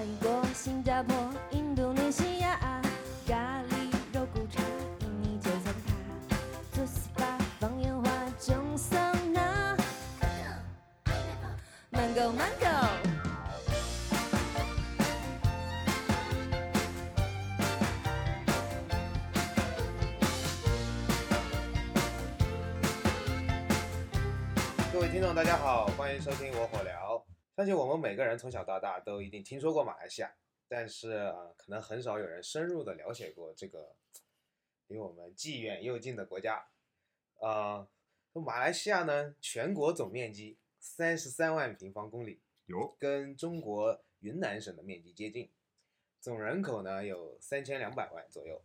[0.00, 1.14] 泰国、新加坡、
[1.50, 2.58] 印度尼西亚，
[3.28, 4.62] 咖喱肉骨茶，
[5.00, 6.36] 印尼九层塔，
[6.72, 8.10] 做 SPA 放烟花，
[8.40, 8.98] 种桑
[9.34, 9.76] 拿
[11.92, 12.88] ，Mango Mango。
[24.90, 27.09] 各位听众，大家好，欢迎收听我火聊。
[27.60, 30.34] 相信我们每个人从小到大都一定听说过马来西亚，
[30.66, 33.94] 但是呃，可能很少有人深入的了解过这个
[34.86, 36.68] 离我们既远又近的国家。
[37.34, 37.86] 呃，
[38.32, 45.50] 马来西亚呢，全国总面积三十三万平方公里，有跟中国云南省的面积接近，
[46.18, 48.64] 总人口呢有三千两百万左右，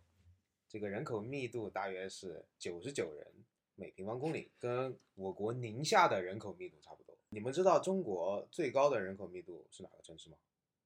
[0.66, 7.15] 这个人口密度大约是九十九人每平方公里，跟我国宁夏的人口密度差不多。
[7.36, 10.38] 你们知道中国最高的人口密度是哪个城市吗？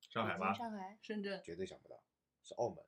[0.09, 0.53] 上海吗？
[0.53, 2.03] 上海，深圳绝对想不到，
[2.43, 2.85] 是澳门。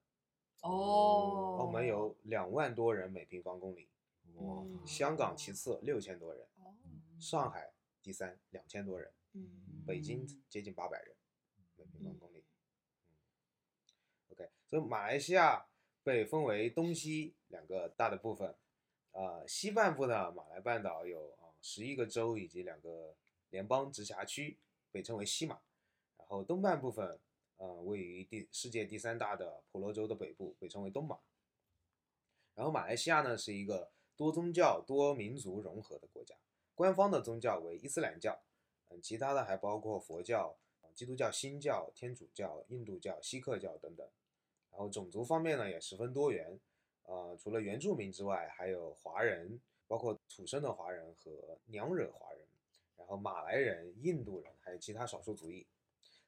[0.63, 3.89] 哦，澳门有两万多人每平方公里，
[4.35, 6.75] 哇，嗯香港其次六千多人，哦，
[7.21, 11.15] 上海第三两千多人，嗯北京接近八百人
[11.77, 12.45] 每平方公里。
[13.07, 13.15] 嗯
[14.33, 15.69] ，OK，所以马来西亚
[16.03, 18.57] 被分为东西两个大的部分。
[19.13, 23.15] 呃，西半部的马来半岛有啊十一个州以及两个
[23.53, 24.59] 联邦直辖区，
[24.91, 25.61] 被称为西马。
[26.17, 27.21] 然后东半部分，
[27.59, 31.21] 呃，位于第世界第三大的婆罗洲的北部，被称为东马。
[32.55, 36.35] 然后马来西亚呢是一个多宗教、多民族融合的国家，
[36.75, 38.43] 官方的宗教为伊斯兰教，
[38.89, 40.57] 嗯，其他的还包括佛教、
[40.95, 44.09] 基督教、新教、天主教、印度教、锡克教等等。
[44.71, 46.59] 然后种族方面呢也十分多元，
[47.05, 52.47] 呃，除了原住民之外，还有华人，包括土生的华人和娘惹华人，
[53.03, 55.67] 然后马来人、印度人，还有其他少数族裔。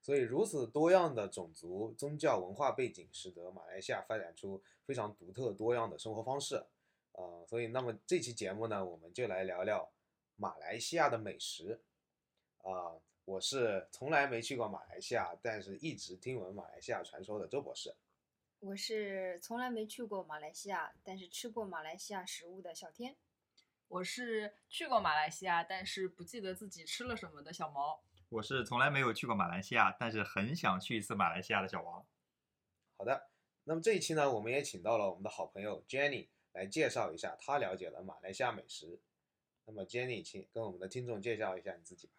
[0.01, 6.63] 所以如此多样的种族、宗教、文化背景，使得马来西亚发展出非常独特多样的生活方式。
[7.13, 9.91] 呃，所以那么这期节目呢，我们就来聊聊
[10.37, 11.81] 马来西亚的美食。
[12.59, 17.95] 啊、我是从来没去过马来西亚，但是一直听闻马来西亚传说的周博士。
[18.61, 23.17] 我是从来没去过马来西亚，但是吃过马来西亚食物的小天。
[23.95, 28.03] 我是去过马来西亚，但是不记得自己吃了什么的小毛。
[28.29, 32.05] 我是从来没有去过马来西亚，但是很想去一次马来西亚的小王。
[32.99, 33.31] 好的，
[33.63, 39.01] 那么这一期呢，我们也请到了我们的好朋友 Jenny 来介绍一下她了解的马来西亚美食。
[39.67, 42.15] 那么 Jenny，请跟我们的听众介绍一下你自己吧。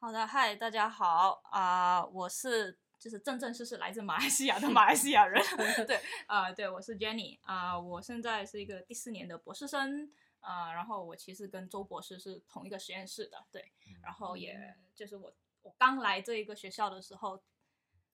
[0.00, 5.40] 好的，嗨，大家好啊、我是就是正正式式来自马来西亚的马来西亚人，
[5.86, 10.12] 对，啊、对，我是 Jenny 啊、我现在是一个第四年的博士生
[10.46, 14.36] 啊、然后我其实跟周博士是同一个实验室的，对，然后。
[14.36, 14.56] 也
[14.94, 17.42] 就是我我刚来这一个学校的时候。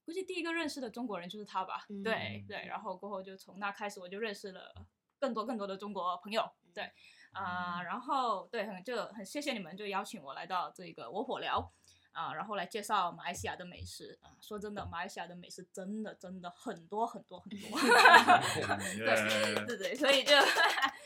[0.05, 4.75] 估计第一个认识的中国人就是他吧，嗯对对，然后过后就从那开始我就认识了
[5.17, 6.91] 更多更多的中国朋友，对，
[7.31, 11.71] 啊、然后对，很就很谢谢你们就邀请我来到这个我火聊
[12.11, 17.39] 啊、然后来介绍马来西亚的美食啊、说真的，马来西亚的美食真的真的很多很多。
[17.39, 17.79] 很多，
[19.65, 20.35] 对对对，所以就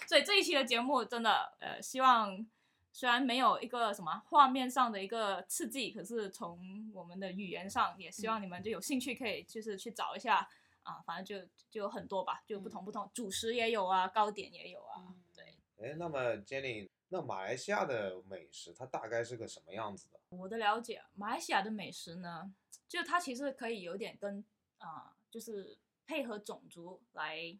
[0.07, 2.47] 所以这一期的节目真的呃，希望
[2.93, 10.47] 虽然没有一个什么画面上的一个刺激，可是从我们的语言上，也希望你们就有兴趣可以就是去找一下
[10.83, 15.53] 啊，反正就就有很多吧，就不同不同，主食也有啊，糕点也有啊，对。
[15.79, 20.19] 哎，那么 Jenny，那马来西亚的美食它大概是个什么样子的？
[20.29, 22.51] 我的了解，马来西亚的美食呢，
[22.87, 24.43] 就它其实可以有点跟
[24.77, 27.57] 啊、就是配合种族来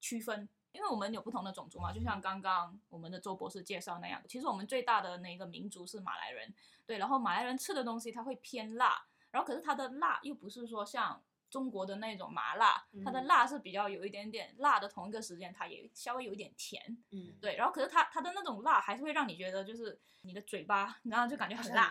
[0.00, 6.54] 区分，因为我们有不同的种族嘛，就像刚刚我们的周博士介绍那样，其实我们最大的那个民族是马来人，
[6.86, 21.90] 对，然后马来人吃的东西它会偏辣，然后可是它的辣又不是说像中国的那种麻辣，它的嗯辣是比较有一点点辣的，同一个时间它也稍微有一点甜，嗯，对，然后可是它它的那种辣还是会让你觉得就是你的嘴巴，然后就感觉很辣，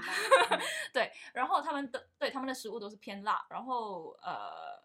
[0.51, 0.59] 嗯
[0.93, 4.76] 对，然后他们的对他们的食物都是偏辣，然后呃，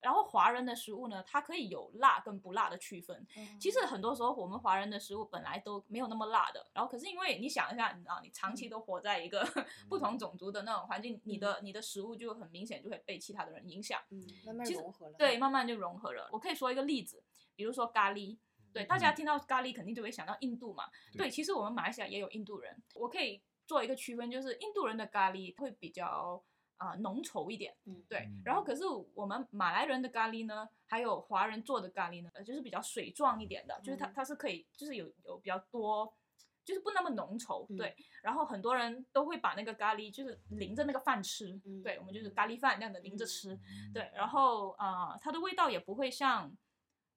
[0.00, 3.26] 然后华人的食物呢，它可以有辣跟不辣的区分。
[3.36, 9.46] 嗯其实很多时候我们华人的食物本来都没有那么辣的，然后可是因为你想一下，你知道你长期都活在一个
[9.88, 14.00] 不同种族的那种环境，你的你的食物就很明显就会被其他的人影响。
[14.10, 15.14] 嗯，慢慢其实融合了。
[15.18, 16.28] 对，慢慢就融合了。
[16.32, 17.22] 我可以说一个例子，
[17.54, 18.38] 比如说咖喱。
[18.70, 20.90] 对，大家听到咖喱肯定就会想到印度嘛。
[21.12, 22.80] 对对，其实我们马来西亚也有印度人。
[22.94, 26.40] 我可以做一个区分，就是印度人的咖喱会比较
[26.78, 28.42] 啊、浓稠一点，嗯，对嗯。
[28.44, 28.84] 然后可是
[29.14, 36.12] 我们马来人的咖喱呢，还有华人做的咖喱呢，呃就是比较水状一点的，就是它嗯它是可以，就是有有比较多
[36.64, 37.96] 就是不那么浓稠，嗯对。
[38.22, 43.58] 然后很多人都会把那个咖喱就是淋着那个饭吃，嗯对我们就是咖喱饭那样的淋着吃，
[43.92, 44.10] 对。
[44.14, 46.56] 然后啊、呃它的味道也不会像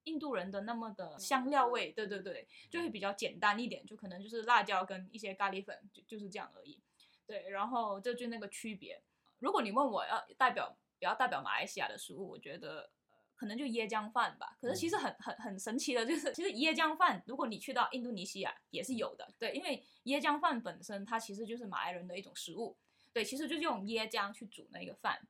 [0.04, 6.80] 印度人的那么的香料味，对对对，就会比较简单一点，就可能就是辣椒跟一些咖喱粉，就就是这样而已。
[7.24, 9.00] 对，然后这就那个区别。
[9.42, 12.82] 如果你问我要代表比较代表马来西亚的食物，我觉得。
[12.82, 12.90] 呃
[13.34, 22.76] 可能就椰浆饭吧，可是其实很很很神奇的，就是其实椰浆饭，如果你去到印度尼西亚也是有的，对，因为椰浆饭本身它其实就是马来人的一种食物，
[23.12, 25.26] 对，其实就是用椰浆去煮那个饭，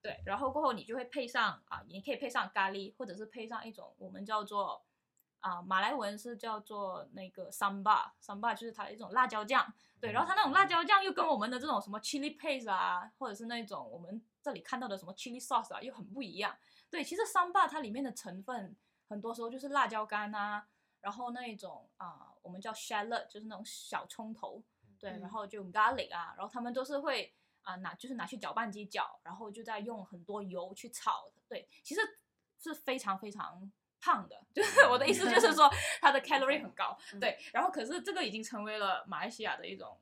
[0.00, 4.82] 对，然后过后你就会配上啊，你可以配上咖喱，或者是配上一种我们叫做
[5.42, 16.56] 啊马来文是叫做那个 samba，samba 就是它的一种辣椒酱，对，然后它那种辣椒酱又跟我们的这种什么 chili paste 啊，或者是那种我们这里看到的什么 chili sauce 啊，又很不一样。
[16.88, 18.76] 对，其实 samba 它里面的成分
[19.08, 20.66] 很多时候就是辣椒干啊，
[21.00, 24.62] 然后那一种啊、我们叫 shallot，就是那种小葱头，
[24.98, 32.00] 对，然嗯后就 garlic 啊，然后他们都是会啊、拿就是拿去搅拌机搅，然后就在用很多油去炒，对，其实
[32.58, 33.70] 是非常非常
[34.02, 35.70] 胖的，就是 我的意思就是说
[36.02, 37.20] 它的 calorie 很高，嗯。
[37.20, 39.96] 对，然后可是这个已经成为了马来西亚的一种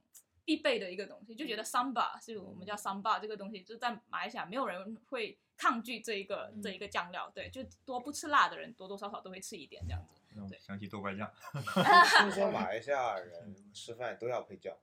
[0.44, 10.20] 必备的一个东西，就觉得 samba 是我们叫 samba 这个东西，就是在马来西亚没有人会抗拒这一个这一个酱料，对，就多不吃辣的人多多少少都会吃一点这样子。
[10.48, 10.58] 对。
[10.58, 11.30] 想起豆瓣酱。
[11.52, 14.74] 听说马来西亚人吃饭都要配酱，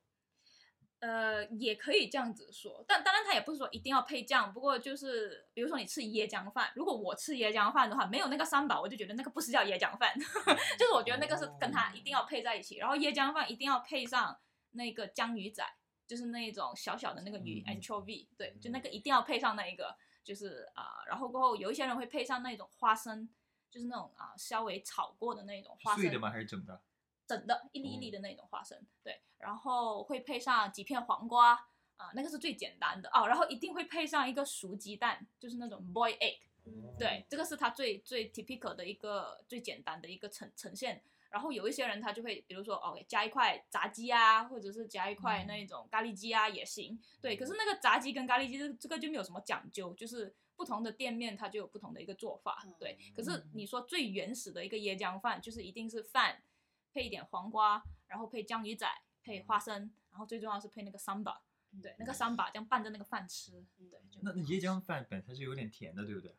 [0.99, 10.11] 呃，也可以这样子说，但当然它也不是说一定要配酱，不过就是比如说你吃椰浆饭，如果我吃椰浆饭的话，没有那个三宝，我就觉得那个不是叫椰浆饭，
[10.79, 14.39] 就是我觉得那个是跟它一定要配在一起，然后椰浆饭一定要配上
[14.71, 15.63] 那个江鱼仔，
[16.07, 23.29] 就是那种小小的那个鱼嗯 anchovy，对，就那个一定要配上那一个，就是啊、然后过后有一些人会配上那种花生，
[23.69, 26.31] 就是那种啊、稍微炒过的那种花生，碎的吗？
[26.31, 26.81] 还是整的？
[27.27, 31.53] 整的一粒一粒的那种花生，对，然后会配上几片黄瓜
[31.97, 41.01] 啊、那个是最简单的哦，然后一定会配上一个熟鸡蛋，就是那种 boy egg，嗯对，这个是它最最 typical 的一个最简单的一个呈呈现。
[41.29, 46.97] 然后有一些人他就会，比如说哦，加一块炸鸡啊，或者是加一块那种咖喱鸡啊也行。
[47.21, 52.65] 对，可是那个炸鸡跟咖喱鸡这这个就没有什么讲究，就是不同的店面它就有不同的一个做法。
[52.79, 56.41] 对，可是你说最原始的一个椰浆饭，就是一定是饭
[56.93, 58.87] 配一点黄瓜，然后配江鱼仔，
[59.23, 61.37] 配花生，然后最重要是配那个 samba。
[61.81, 63.87] 对，那个 samba 这样拌着那个饭吃，对，
[64.21, 66.33] 那那椰浆饭本身是有点甜的，对不对？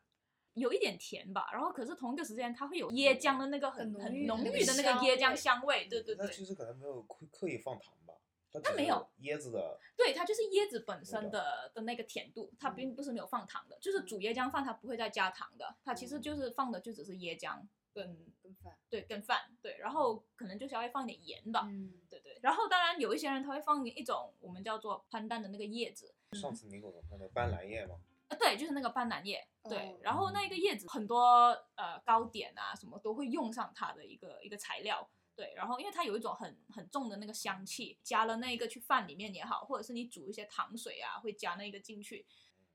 [0.55, 8.15] 有一点甜吧，然后可是同一个时间它会有椰浆的那个很很浓郁的那个椰浆香味，对对对，那其实可能没有刻刻意放糖吧，
[8.61, 12.75] 它没有椰子的，对，它就是椰子本身的的那个甜度，它嗯。
[12.75, 17.61] 并不是没有放糖的，就是煮椰浆饭它不会再加糖的，它其实就是放的就只是椰浆
[17.93, 27.95] 跟跟饭，对跟饭对，然后可能就稍微放一点盐吧，嗯，对对，然后当然有一些人他会放一种我们叫做潘丹的那个叶子，上次你给我说那个斑斓叶吗，
[28.27, 29.99] 啊，对，就是那个斑斓叶，对，哦。
[30.01, 42.25] 然后那个叶子很多呃糕点啊什么都会用上它的一个一个材料，对，然后因为它有一种很很重的那个香气，加了那个去饭里面也好，或者是你煮一些糖水啊，会加那个进去，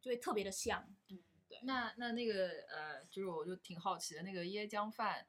[0.01, 0.85] 就会特别的香。
[1.63, 5.27] 那那那个呃，就是我就挺好奇的，那个椰浆饭，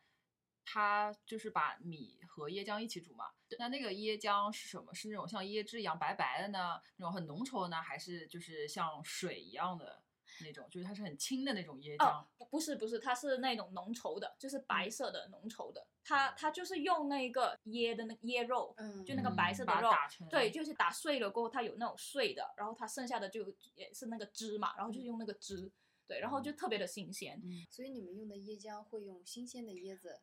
[0.66, 3.26] 它就是把米和椰浆一起煮嘛？
[3.60, 4.94] 那那个椰浆是什么？
[4.94, 6.82] 是那种像椰汁一样白白的呢？
[6.98, 7.82] 那种很浓稠的呢？
[7.82, 10.02] 还是就是像水一样的
[10.42, 10.68] 那种？
[10.70, 12.06] 就是它是很清的那种椰浆？
[12.06, 25.72] 哦，不不是不是，它是那种浓稠的，就是白色的浓稠的，它它就是用那个椰的那椰肉，嗯，就那个嗯白色的肉把它打成对，就是打碎了过后，它有那种碎的，然后它剩下的就也是那个汁嘛，然后就是用那个汁，
[26.08, 27.42] 对，然后就特别的新鲜。
[27.70, 30.22] 所以你们用的椰浆会用新鲜的椰子，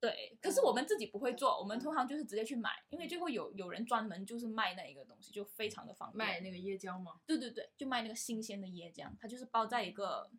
[0.00, 6.18] 对，可是我们自己不会做，我们嗯通常就是直接去买，因为就会有有人专门就是卖那一个东西，就非常的方便。
[6.18, 7.20] 卖那个椰浆吗？
[7.26, 10.30] 对对对，就卖那个新鲜的椰浆，它就是包在一个，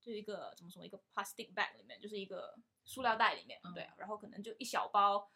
[0.00, 5.32] 就一个怎么说，一个 plastic bag 里面，就是一个塑料袋里面，嗯对，然后可能就一小包，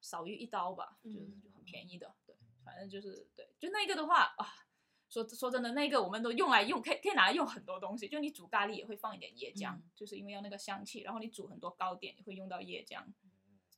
[0.00, 4.46] 少于一刀吧，就是嗯就很便宜的，对，反正就是对，就那个的话啊。
[5.12, 8.08] 说说真的，那个我们都用来用，可以可以拿来用很多东西。
[8.08, 11.00] 就你煮咖喱也会放一点椰浆，嗯就是因为要那个香气。
[11.00, 13.04] 然后你煮很多糕点也会用到椰浆，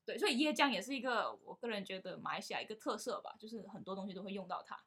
[0.07, 4.81] 对，所以椰浆也是一个我个人觉得马来西亚一个特色吧，就是很多东西都会用到它。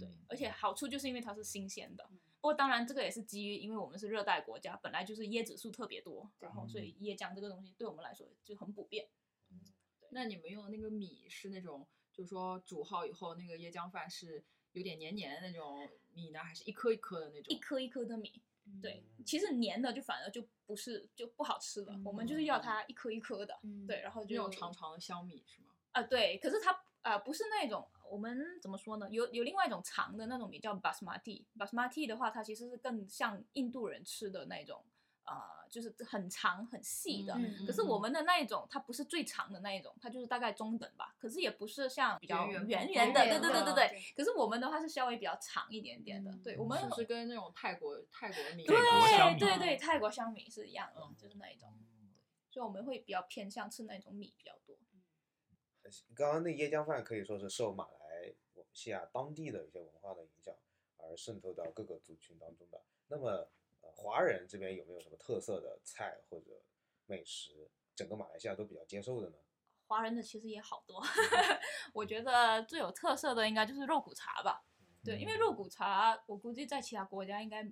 [0.00, 2.08] 对，而且好处就是因为它是新鲜的。
[2.40, 9.08] 不过当然，这个也是基于因为我们是热带国家，本来就是椰子树特别多，然后所以椰浆这个东西对我们来说就很普遍。
[10.10, 14.44] 那你们用的那个米是那种，就是说煮好以后那个椰浆饭是
[14.74, 17.46] 有点黏黏的那种米呢，还是一颗一颗的那种？
[17.48, 18.40] 一颗一颗的米，
[18.82, 21.98] 对，嗯其实黏的就反而就不是就不好吃了。
[22.04, 25.68] 我们就是要它一颗一颗的，嗯对，然后就那就种长长的香米是吗？
[25.92, 29.08] 啊，对，可是它呃不是那种我们怎么说呢？
[29.10, 31.44] 有有另外一种长的那种米叫 basmati。
[31.56, 34.84] basmati 的话，它其实是更像印度人吃的那种，
[35.26, 37.34] 呃，就是很长很细的。
[37.34, 41.14] 嗯可是我们的那一种，它不是最长的那一种，它就是大概中等吧。
[41.18, 44.02] 可是也不是像比较圆圆的，对对对对对对。
[44.16, 46.36] 可是我们的话是稍微比较长一点点的。
[46.42, 51.72] 对我们是跟那种泰国泰国米泰国香米对对对，泰国香米是一样的，嗯就是那一种。
[52.50, 54.76] 所以我们会比较偏向吃那种米比较多。
[56.14, 58.32] 刚刚那椰浆饭可以说是受马来
[58.72, 60.54] 西亚当地的一些文化的影响
[60.96, 62.80] 而渗透到各个族群当中的。
[63.08, 63.50] 那么，
[63.84, 66.62] 呃，华人这边有没有什么特色的菜或者
[67.06, 69.36] 美食，整个马来西亚都比较接受的呢？
[69.86, 71.02] 华人的其实也好多，
[71.92, 74.64] 我觉得最有特色的应该就是肉骨茶吧。
[75.04, 77.62] 对，因为肉骨茶，我估计在其他国家应该，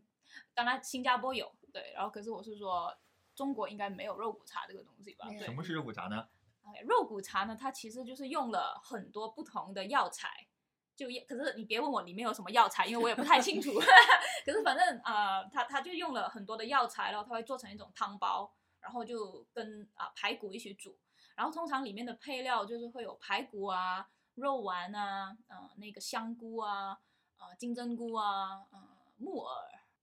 [0.53, 2.95] 当然新加坡有，对，然后可是我是说
[3.35, 5.27] 中国应该没有肉骨茶这个东西吧？
[5.31, 6.29] 对什，么是肉骨茶呢？
[6.65, 10.47] 哎肉骨茶呢，它其实就是用了很多不同的药材，
[10.95, 13.73] 就也可是你别问我里面有什么药材，因为我也不太清楚。
[14.45, 20.97] 可是反正呃，他他就用了很多的药材，然后它会做成一种汤包，然后就跟啊、排骨一起煮。
[21.35, 26.99] 然后通常里面的配料就是会有排骨啊、肉丸啊、呃那个香菇啊、
[27.39, 28.79] 呃金针菇啊、呃
[29.17, 29.57] 木耳。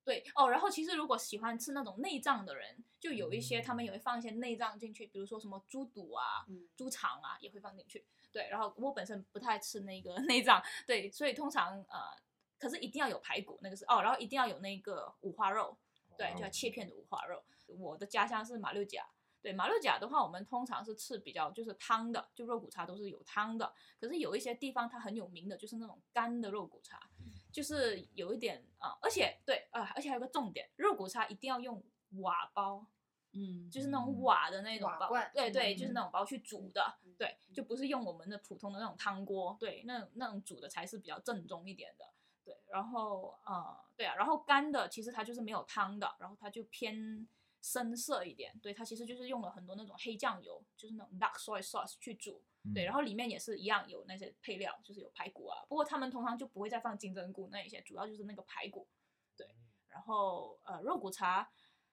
[0.03, 8.03] 对哦，然后其实如果喜欢吃那种内脏的人，就有一些他们也会放一些内脏进去，比如说什么猪肚啊、嗯猪肠啊也会放进去。
[8.31, 12.00] 对，然后我本身不太吃那个 内脏，对，所以通常呃，
[12.57, 15.77] 可是一定要有排骨，那个是哦，然后一定要有那个五花肉，
[16.17, 17.43] 对，就要切片的五花肉。
[17.77, 19.05] 我的家乡是马六甲，
[19.41, 23.71] 对，马六甲的话，我们通常是吃比较就是汤的，就肉骨茶都是有汤的。
[24.00, 27.00] 可是有一些地方它很有名的，就是那种干的肉骨茶，
[27.51, 31.83] 就是有一点啊、而且对啊、而且还有个重点，肉骨茶一定要用
[32.21, 32.86] 瓦包，
[33.33, 33.69] 嗯。
[33.69, 42.05] 就是那种瓦的那种煲，对对，嗯就是那种煲去煮的，嗯对，就不是用我们的普通的那种汤锅，对，那那种煮的才是比较正宗一点的，
[42.43, 47.27] 对，然后呃，对啊，然后干的其实它就是没有汤的，然后它就偏
[47.62, 52.41] 深色一点，对，它其实就是用了很多那种黑酱油，就是那种 dark soy sauce 去煮，
[52.74, 58.88] 对，然后后里面也是一样有那些配料，就是有排骨啊，不过他们通常就不会再放金针菇那一些，主要就是那个排骨，
[59.36, 59.48] 对，
[59.89, 61.51] 然后呃肉骨茶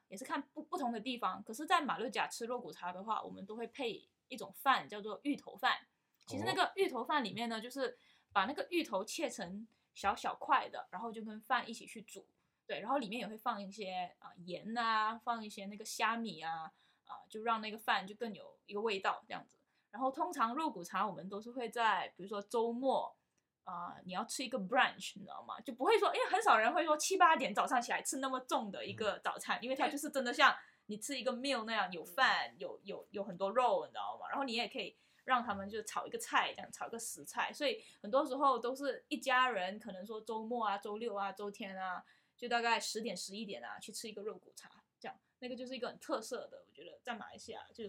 [0.09, 5.79] 也是看不不同的地方，可是，在马六甲吃肉骨茶的话，我们都会配一种饭叫做芋头饭。
[6.27, 7.99] 其实那个芋头饭里面呢，就是
[8.33, 12.27] 把那个芋头切成小小块的，然后就跟饭一起去煮，
[12.67, 16.73] 对，然后里面也会放一些啊、盐啊，放一些那个虾米啊，
[17.05, 19.57] 啊、就让那个饭就更有一个味道这样子。
[19.91, 23.17] 然后通常肉骨茶我们都是会在比如说周末
[23.67, 25.61] 啊、你要吃一个 brunch，你知道吗？
[25.61, 30.57] 就不会说，因为很少人会说七八点早上起来吃那么重的一个早餐，因为它就是真的像
[30.87, 34.29] 你吃一个 meal 那样，有饭，有有有很多肉，你知道吗？
[34.29, 42.05] 然后你也可以让他们就炒一个菜，这样炒一个食菜，所以很多时候都是一家人，可能说周末啊、周六啊、周天啊，
[42.37, 44.71] 就大概十点、十一点啊，去吃一个肉骨茶，
[45.01, 45.19] 这样。
[45.41, 47.85] 那个就是一个很特色的，我觉得在马来西亚就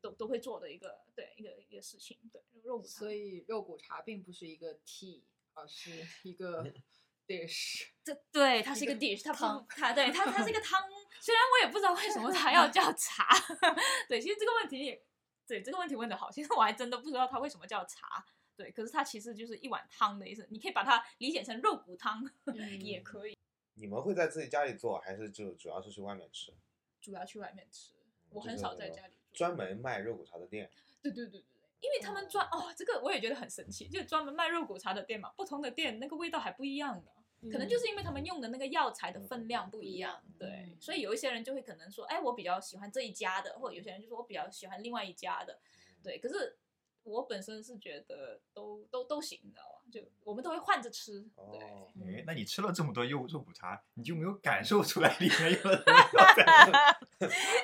[0.00, 2.98] 都都会做的一个对一个一个事情，对肉骨茶。
[3.00, 5.22] 所以肉骨茶并不是一个 tea，
[5.54, 5.90] 而是
[6.22, 6.64] 一个
[7.26, 7.88] dish。
[8.02, 10.80] 这对它是一个 dish，它不汤它对它它是一个汤，
[11.20, 13.28] 虽然我也不知道为什么它要叫茶，
[14.08, 15.04] 对，其实这个问题也
[15.46, 18.24] 对这个问题问的好，其实我还真的不知道它为什么叫茶，
[18.56, 23.36] 对，可是它其实就是一碗汤的意思，你可以把它理解成肉骨汤嗯也可以，
[23.74, 26.52] 你们会在自己家里做，还是就主要是去外面吃？
[27.00, 27.92] 主要去外面吃，
[28.30, 29.19] 我很少在家里做。
[29.32, 30.70] 专门卖肉骨茶的店，
[31.02, 31.44] 对对对对对，
[31.80, 37.10] 因为他们专哦，这个我也觉得很神奇，就专门卖肉骨茶的店嘛，不同的店那个味道还不一样呢。
[37.50, 45.58] 可能就是因为他们用的那个药材的分量不一样，对，嗯所以有一些人就会可能说，哎，我比较喜欢这一家的，或者有些人就说我比较喜欢另外一家的，
[46.02, 46.18] 对。
[46.18, 46.58] 可是
[47.02, 49.79] 我本身是觉得都都都行，你知道吗？
[49.90, 51.20] 就我们都会换着吃，
[51.50, 51.60] 对。
[51.60, 55.58] 哦，哎，那你吃了这么多肉肉补茶，你就没有感受出来里面有？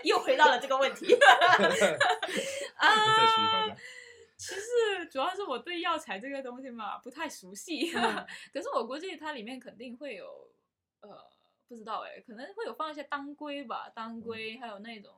[0.05, 1.07] 又回到了这个问题。
[1.17, 3.77] 再吃一口吧。
[4.37, 7.91] 其实主要是我对药材这个东西嘛不太熟悉，
[8.53, 10.51] 可是我估计它里面肯定会有，
[11.01, 11.09] 呃，
[11.67, 15.11] 不知道哎，可能会有放一些当归吧，当归还有那种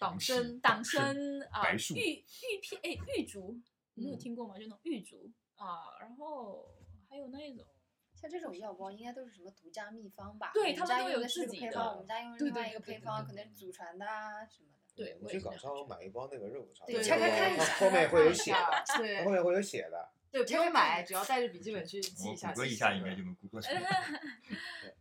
[0.00, 1.16] 党参党参
[1.52, 3.56] 啊、玉玉片哎玉竹，
[3.94, 4.58] 你有嗯听过吗？
[4.58, 6.74] 就那种玉竹啊，然后
[7.08, 7.66] 还有那种
[8.14, 10.50] 像这种药包应该都是什么独家秘方吧？
[10.54, 14.78] 对我们家他们都有用的是自己的配方，我们家用另外一个配方，可能是祖传的啊什么的。
[14.94, 20.10] 对你去港我也是这样超买一包那个肉骨茶，对拆开看一下后面会有写的，对后面会有写的。
[20.30, 22.52] 对，不用买，只要带着笔记本去记一下。
[22.52, 23.80] 谷歌一记下应该就能谷歌出来。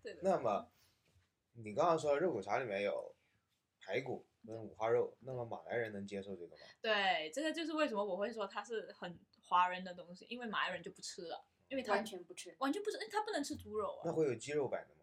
[0.01, 0.69] 对的，那么
[1.53, 3.13] 你刚刚说肉骨茶里面有
[3.81, 5.17] 排骨，跟五花肉。
[5.19, 6.61] 那么马来人能接受这个吗？
[6.81, 12.56] 对，这个就是为什么我会说它是很华人的东西，因为马来人就不吃了，因为他完全不吃。
[12.60, 14.01] 完全不吃，他不能吃猪肉啊。
[14.06, 15.01] 那会有鸡肉版的吗？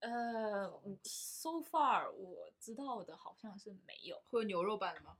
[0.00, 0.68] 呃
[1.04, 5.18] ，so far 我知道的好像是没有，会有牛肉版的吗？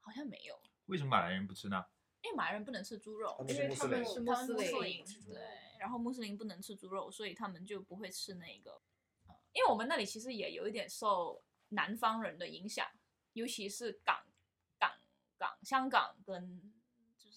[0.00, 1.84] 好像没有，为什么马来人不吃呢？
[2.22, 5.42] 因为马来人不能吃猪肉他，们因是穆斯林为他们是穆斯斯林对，
[5.78, 8.72] 然后穆斯林不能吃猪肉，所以他们就不会吃那个。
[9.28, 12.84] 呃因为我们那里其实也有一点受南方人的影响，
[13.34, 14.26] 尤其是港
[14.80, 14.90] 港
[15.38, 16.73] 港香港跟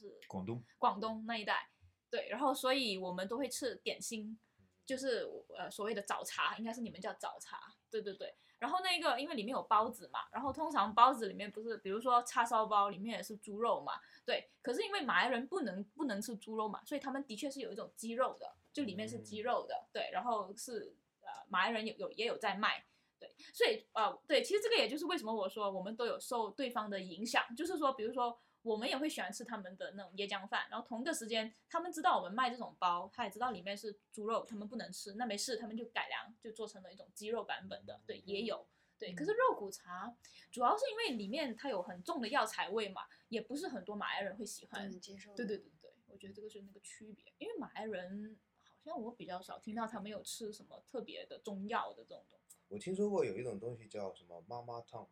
[0.07, 1.69] 就是广东广东那一带，
[2.09, 4.37] 对，然后所以我们都会吃点心，
[4.85, 7.59] 就是呃所谓的早茶，应该是你们叫早茶，
[7.89, 8.35] 对对对。
[8.59, 13.93] 然后那个因为里面有包子嘛，然后通常包子里面不是，比如说叉烧包里面也是猪肉嘛，
[14.25, 14.49] 对。
[14.63, 20.09] 可是因为马来人不能不能吃猪肉嘛，所以他们的确是有一种鸡肉的，就里面是鸡肉的，对。
[20.11, 22.83] 然后是呃马来人有有也有在卖，
[23.19, 23.31] 对。
[23.53, 28.39] 所以呃对，其实这个也就是为什么我说我们都有受对方的影响，就是说比如说。
[28.67, 38.67] 我们也会喜欢吃他们的那种椰浆饭，然后同一个时间，他们知道我们卖这种包，他也知道里面是猪肉，他们不能吃，那没事，他们就改良，就做成了一种鸡肉版本的，对，也有，
[39.00, 39.13] 对。
[39.13, 40.13] 可是肉骨茶
[40.51, 44.83] 主要是因为里面它有很重的药材味嘛，也不是很多马来人会喜欢。
[44.83, 45.33] 能接受。
[45.33, 48.38] 对对对对，我觉得这个是那个区别，因为马来人
[48.83, 55.07] 好像我比较少听到他们有吃什么特别的中药的这种东西，我听说过有一种东西叫什么妈妈汤、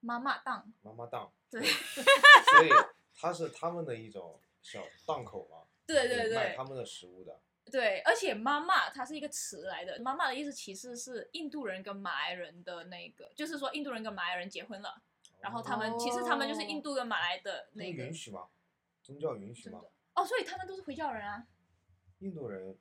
[0.00, 1.62] 妈妈妈档，妈妈档，对。
[1.66, 2.70] 所以
[3.14, 7.40] 它是他们的一种小档口嘛，对对对卖他，们的食物的。
[7.70, 15.02] 对，而且妈妈它是一个词来的，妈妈的意思其实是印度人跟马来人的那个，就是说印度人跟马来人结婚了，
[15.40, 18.48] 然后他们、其实他们就是印度跟马来的那那个允许吗？
[19.02, 19.80] 宗教允许吗？
[20.14, 21.46] 哦，所以他们都是回教人啊，
[22.18, 22.78] 印度人。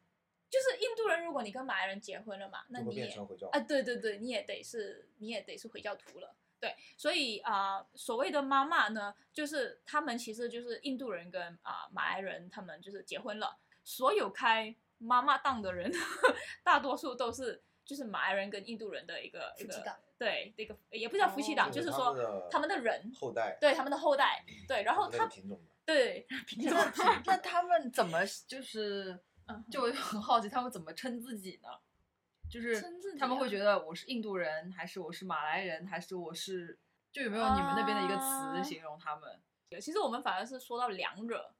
[0.49, 3.07] 就是印度人，如果你跟马来人结婚了嘛，那你也
[3.51, 6.35] 啊，对对对，你也得是你也得是回教徒了。
[6.63, 13.57] 对，所以啊、所谓的妈妈呢，就是他们其实就是印度人跟啊、马来人，他们就是结婚了。
[13.83, 15.91] 所有开妈妈档的人，
[16.63, 25.61] 大多数都是就是马来人跟印度人的一个一个夫妻档对这个也不叫夫妻档，哦就是说他们的人，后代，对他们的后代，对，然后他品种。
[25.85, 31.67] 对品种那那他们怎么就是嗯就我很好奇，他们怎么称自己呢？
[32.53, 32.79] 就是
[33.17, 36.77] 他们会觉得我是印度人，还是我是马来人，还是我是
[37.11, 39.41] 就有没有你们那边的一个啊词形容他们？
[39.81, 41.51] 其实我们反而是说到两惹，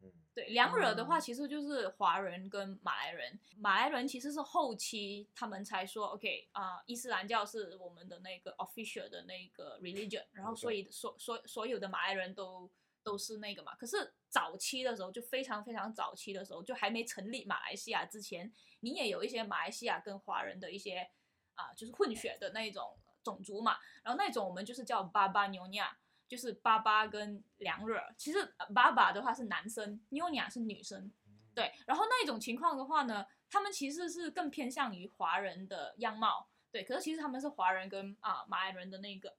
[0.00, 3.36] 嗯，对，两惹的话，嗯其实就是华人跟马来人。
[3.56, 12.70] 马来人其实是后期他们才说，OK 啊、伊斯兰教是我们的那个 official 的那个 religion，然后所以所所所有的马来人都
[13.06, 13.72] 都是那个嘛。
[13.76, 21.08] 可是早期的时候，就非常非常早期的时候，就还没成立马来西亚之前，你也有一些马来西亚跟华人的一些
[21.54, 23.78] 啊、就是混血的那一种种族嘛。
[24.02, 25.96] 然后那种我们就是叫巴巴牛亚。
[26.28, 31.08] 就是巴巴跟娘惹，其实呃巴巴的话是男生，妞雅是女生，
[31.54, 31.72] 对。
[31.86, 36.82] 然后那一种情况的话呢，他们其实是更偏向于华人的样貌，对。
[36.82, 39.36] 可是其实他们是华人跟啊、马来人的那个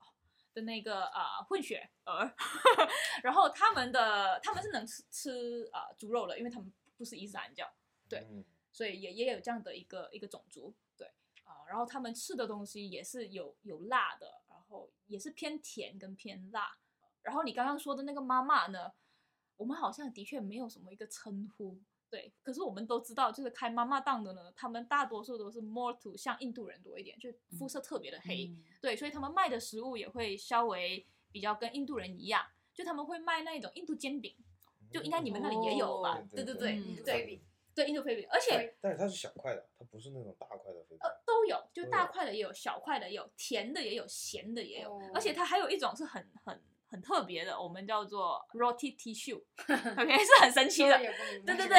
[0.57, 2.33] 的那个啊、混血儿，
[3.21, 7.71] 然后他们的他们是能吃吃啊、猪肉的，因为他们不是伊斯兰教，
[8.09, 8.43] 对嗯。
[8.71, 11.07] 所以也也有这样的一个一个种族，对。
[11.43, 16.75] 啊、然后他们吃的东西也是有有辣的，然后也是偏甜跟偏辣。
[17.21, 18.91] 然后你刚刚说的那个妈妈呢，
[19.57, 22.31] 我们好像的确没有什么一个称呼，对。
[22.41, 34.35] 可是我们都知道，就是开妈妈档的呢，他们大多数都是 more to 像印度人多一点，就肤色特别的黑，嗯对，所以他们卖的食物也会稍微比较跟印度人一样，就他们会卖那种印度煎饼，
[34.91, 36.17] 就应该你们那里也有吧？
[36.17, 37.41] 哦对对对嗯对对
[37.75, 40.99] 对，印度飞饼，而且但是它是小块的，它不是那种大块的飞饼。
[41.01, 50.97] 呃，都有，就大块的也有，小块的也有，甜的也有，咸的也有，哦而且它还有一种是很很很特别的，我们叫做 roti tissue，OK， 是很神奇的。
[50.97, 51.77] 对对对，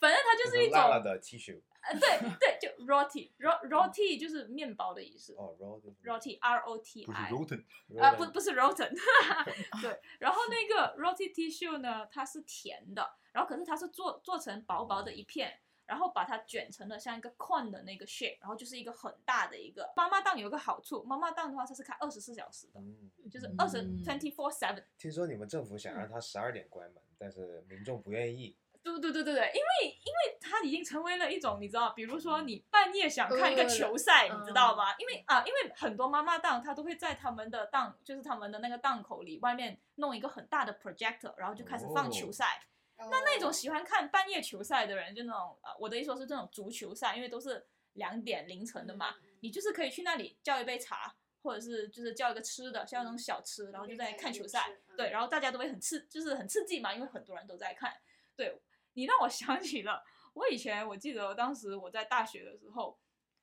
[0.00, 7.64] 反正它就是一种，烂了的 T 恤呃，对对，就 roti ro roti 就是面包的意思哦，roll，roti r o t 不是 i，roten，
[8.00, 8.92] 啊，不不是 rotten，
[9.80, 19.90] 对，然后那个 roti tissue 呢，它是甜的，然后可是它是做做成薄薄的一片，然后把它卷成了像一个 cone 的那个 shape，然后就是一个很大的一个。
[19.96, 24.84] 妈妈档有一个好处，妈妈档的话它是开二十四小时的，嗯，就是二十嗯 twenty four seven。
[24.98, 28.56] 听说你们政府想让它十二点关门，但是民众不愿意。
[28.80, 34.94] 对对对对对，因为因为它已经成为了一种，你知道，比如说你半夜想看一个球赛，呃你知道吗？
[34.98, 42.62] 因为啊，因为很多妈妈档，她都会在他们的档，就是他们的那个档口里外面弄一个很大的 projector，然后就开始放球赛。
[42.62, 54.96] 那那那种喜欢看半夜球赛的人，就那种呃，我的意思说是这种足球赛，因为都是两点凌晨的嘛，你就是可以去那里叫一杯茶，或者是就是叫一个吃的，像那种小吃，然后就在看球赛，嗯。
[54.96, 57.96] 对，然后大家都会很刺，就是很刺激嘛，因为很多人都在看。
[58.34, 58.60] 对
[58.94, 62.98] 你让我想起了我以前，我记得当时我在大学的时候，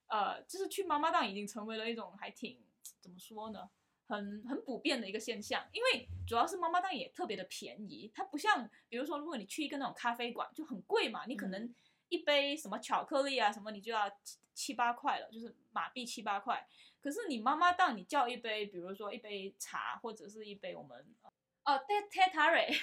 [0.07, 2.61] 呃，就是去妈妈档已经成为了一种还挺
[2.99, 3.69] 怎么说呢，
[4.07, 5.67] 很很普遍的一个现象。
[5.71, 11.75] 因为主要是妈妈档也特别的便宜，它不像比如说如果你去一个那种咖啡馆就很贵嘛，你可能嗯
[12.09, 16.67] 一杯什么巧克力啊什么你就要七七八块了，就是马币七八块。
[17.01, 21.05] 可是你妈妈档你叫一杯，比如说一杯茶或者是一杯我们
[21.63, 22.73] 哦 t e t a r e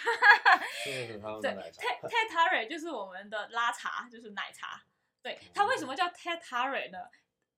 [0.84, 1.88] 这个是他们对的奶茶 t。
[1.88, 4.84] e t a r e 就是我们的拉茶，就是奶茶。
[5.22, 6.98] 对，它为什么叫 t e t a r e 呢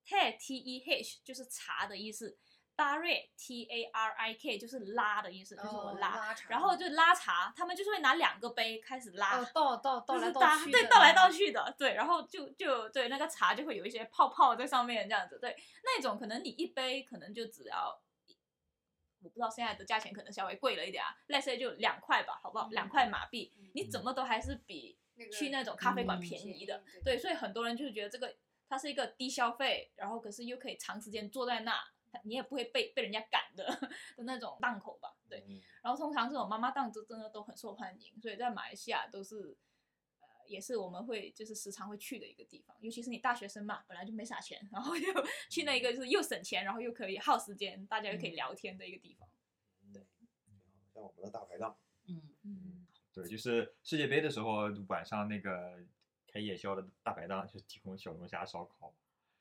[0.05, 2.39] t e T E H 就是茶的意思
[2.77, 6.35] r e T A R I K 就是拉的意思，就是我哦拉。
[6.49, 18.01] 然后就拉茶，他们就是会拿两个杯开始拉，哦倒倒倒就是来倒去的对倒来倒去的，对，然后就就对那个茶就会有一些泡泡在上面这样子，对，那种可能你一杯可能就只要，
[19.21, 22.69] 我不知道现在的价钱可能稍微贵了一点啊，let's say 就两块吧，好不好？
[22.71, 24.99] 两块马币，嗯你怎么都还是比
[25.33, 28.37] 去那种咖啡馆嗯便宜的，对，所以很多人就是觉得这个
[28.69, 31.81] 它是一个低消费，然后可是又可以长时间坐在那，
[32.23, 33.67] 你也不会被被人家赶的
[34.17, 35.45] 的那种档口吧，对。
[35.49, 39.55] 嗯然后通常这种妈妈档就真的都很受欢迎，所以在马来西亚都是，
[40.19, 42.75] 呃，也是我们会就是时常会去的一个地方。
[42.81, 45.13] 尤其是你大学生嘛，本来就没啥钱，然后又
[45.51, 49.29] 去那一个就是又省钱，然后又可以耗时间，大家又可以聊天的一个地方。
[49.93, 50.03] 对，
[50.95, 55.85] 像我们的大排档，嗯，嗯，对，就是世界杯的时候晚上那个
[56.27, 58.95] 开夜宵的大排档，就是提供小龙虾烧烤。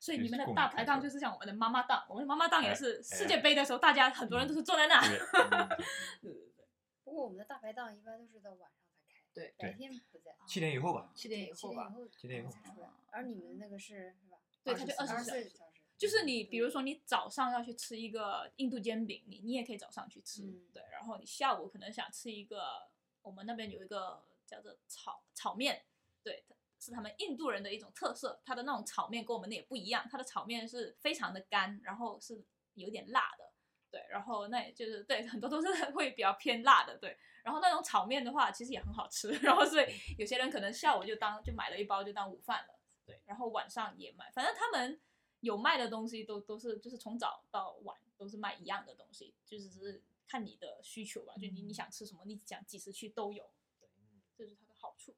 [0.04, 5.00] 所以你们的大排档就是像我们的妈妈档，我们的妈妈档也哎是哎世界杯的时候，大家很多人都是坐在那。
[5.00, 5.48] 对，嗯
[6.20, 6.66] 对对对
[7.02, 10.36] 不过我们的大排档一般都是在晚上才开，对白天不在。
[10.46, 11.10] 七点以后吧。
[11.14, 14.36] 七点以后吧，七点以后才出来，而你们那个是是吧？
[14.62, 15.52] 对它就二24十小时小时，
[15.96, 20.82] 就是你，比如说你早上要去吃一个印度煎饼，你你也可以早上去吃，嗯对。
[20.92, 22.90] 然后你下午可能想吃一个，
[23.22, 25.86] 我们那边有一个叫做炒炒面，
[26.22, 26.44] 对，
[26.84, 28.38] 是他们印度人的一种特色。
[28.44, 32.44] 它的那种炒面跟我们的也不一样，它的炒面是非常的干，然后是
[32.74, 33.50] 有点辣的，
[33.90, 34.04] 对。
[34.10, 37.16] 然后那也就是对很多都是 会比较偏辣的，对。
[37.42, 39.86] 然后那种炒面的话，其实也很好吃，然后所以
[40.18, 42.78] 有些人可能下午就当就买了一包就当午饭了。
[43.06, 45.00] 对，然后晚上也卖，反正他们
[45.40, 53.90] 有卖的东西都都是就是从早到晚都是卖一样的东西，就是只是看你的需求吧，就你你想吃什么，你想几时去都有，对，
[54.34, 55.14] 这是它的好处。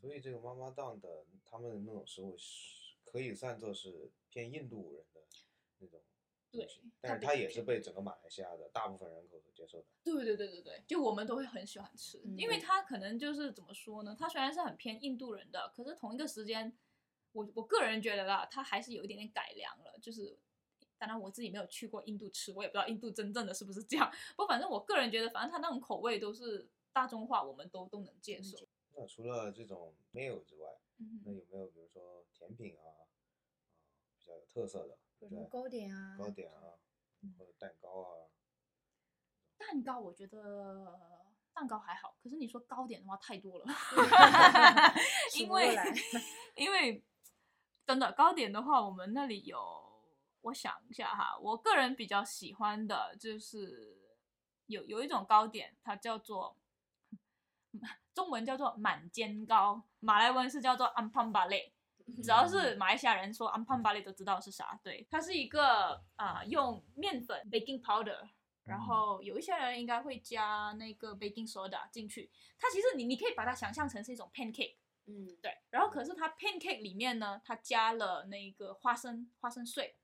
[0.00, 5.20] 所以这个妈妈档的他们的那种食物是可以算作是偏印度人的
[5.78, 6.02] 那种东
[6.50, 6.66] 对，
[7.00, 9.84] 但是它也是被整个马来西亚的大部分人口所接受的。
[10.02, 14.16] 对对对对对，就我们都会很喜欢吃，嗯因为它可能就是怎么说呢？
[14.18, 16.74] 它虽然是很偏印度人的，可是同一个时间，
[17.32, 19.98] 我我个人觉得啦，它还是有一点点改良了。
[20.00, 20.38] 就是
[20.96, 24.10] 当然我自己没有去过印度吃，我也不知道印度真正的是不是这样。
[24.34, 28.56] 不过反正我个人觉得，反正它那种口味都是大众化，我们都都能接受。
[28.98, 33.06] 那除了这种 meal 之外，嗯那有没有比如说甜品啊，啊
[34.18, 36.16] 比较有特色的，对有什么糕点啊？
[36.18, 36.74] 糕点啊，
[37.38, 38.26] 或者蛋糕啊，
[39.56, 41.22] 蛋糕我觉得
[41.54, 43.66] 蛋糕还好，可是你说糕点的话太多了，
[45.38, 45.76] 因为
[46.56, 47.04] 因为
[47.86, 49.58] 真的糕点的话，我们那里有，
[50.40, 53.96] 我想一下哈，我个人比较喜欢的就是
[54.66, 56.56] 有有一种糕点，它叫做
[58.14, 61.72] 中文叫做满煎糕，马来文是叫做 ampam bale。
[62.22, 68.26] 只要是马来西亚人说 ampam bale 都知道是啥，对，它是一个啊、用面粉 baking powder，
[68.64, 72.30] 然后有一些人应该会加那个 baking soda 进去。
[72.58, 75.58] 它其实你你可以把它想象成是一种 pancake，嗯，对。
[75.68, 79.94] 然后可是它 pancake 里面呢，它加了那个花生花生碎，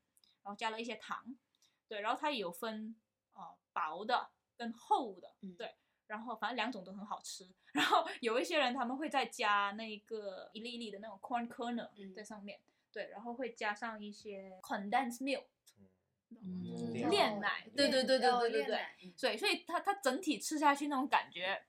[0.42, 1.35] 然后加了一些糖，
[1.88, 2.03] 对。
[2.03, 2.94] 然后它也有分
[3.33, 5.74] 啊、呃薄的跟厚的，嗯对。
[6.14, 7.46] 然后反正两种都很好吃。
[7.72, 12.61] 然后有一些人他们会再加那个一粒一粒的那种 corn kernel 嗯在上面，
[12.92, 13.09] 对。
[13.09, 15.44] 然后会加上一些 condensed milk。
[16.31, 21.62] 嗯炼炼奶，哦对对对对哦对对对炼奶，嗯对，所以它它整体吃下去那种感觉，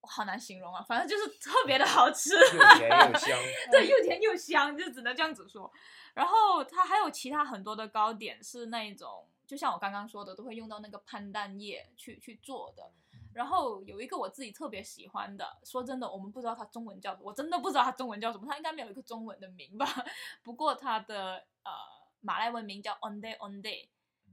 [0.00, 3.38] 我好难形容啊，反正就是特别的好吃，又甜又香，
[3.70, 5.72] 对，又甜又香，就只能这样子说。
[6.14, 12.90] 然后它还有其他很多的糕点是那一种，就像我刚刚说的，都会用到那个潘蛋液去去做的。
[13.32, 19.86] 然后有一个我自己特别喜欢的，说真的，我们不知道它中文叫什么，我真的不知道它中文叫什么，它应该没有一个中文的名吧。
[20.44, 21.72] 不过它的呃
[22.20, 23.88] 马来文名叫 Onde Onde，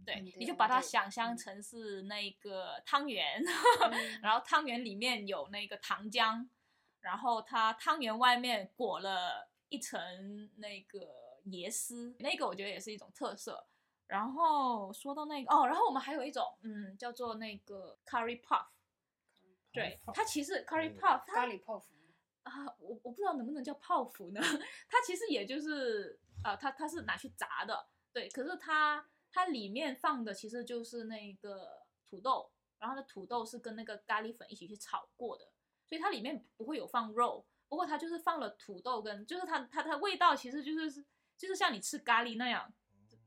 [0.06, 3.43] 对你就把它想象嗯成是那个汤圆，
[3.91, 6.47] 嗯 然后汤圆里面有那个糖浆，
[7.00, 11.00] 然后它汤圆外面裹了一层那个
[11.45, 13.65] 椰丝，那个我觉得也是一种特色。
[14.12, 18.67] 然后说到那个哦，然后我们还有一种嗯叫做那个 curry puff，
[19.71, 21.95] 对，它其实 curry 嗯 puff 它咖喱泡芙。
[22.43, 24.41] 啊，我我不知道能不能叫泡芙呢？
[24.89, 28.28] 它其实也就是呃，它它是拿去炸的，对。
[28.28, 35.54] 可是它它里面放的其实就是那个土豆，然后呢土豆是跟那个咖喱粉一起去炒过的，
[35.88, 41.06] 所以它里面不会有放肉，不过它就是放了土豆跟，就是它它它味道其实就是
[41.38, 42.74] 就是像你吃咖喱那样，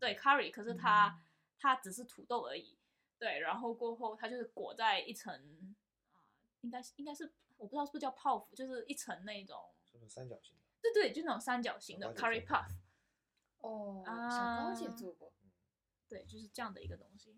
[0.04, 1.18] 对 curry，可是它、
[1.58, 2.76] 它只是土豆而已，
[3.18, 3.38] 对。
[3.38, 5.34] 然后过后它就是裹在一层
[6.12, 6.20] 啊、
[6.60, 9.58] 应该是应该是我不知道是不是叫泡芙，就是一层那种，
[9.90, 10.62] 是不是三角形的？
[10.82, 12.68] 对对，就那种三角形的 curry puff，
[13.60, 14.12] 哦，小
[14.62, 15.32] 高姐啊做过。
[16.06, 17.34] 对，就是这样的一个东西。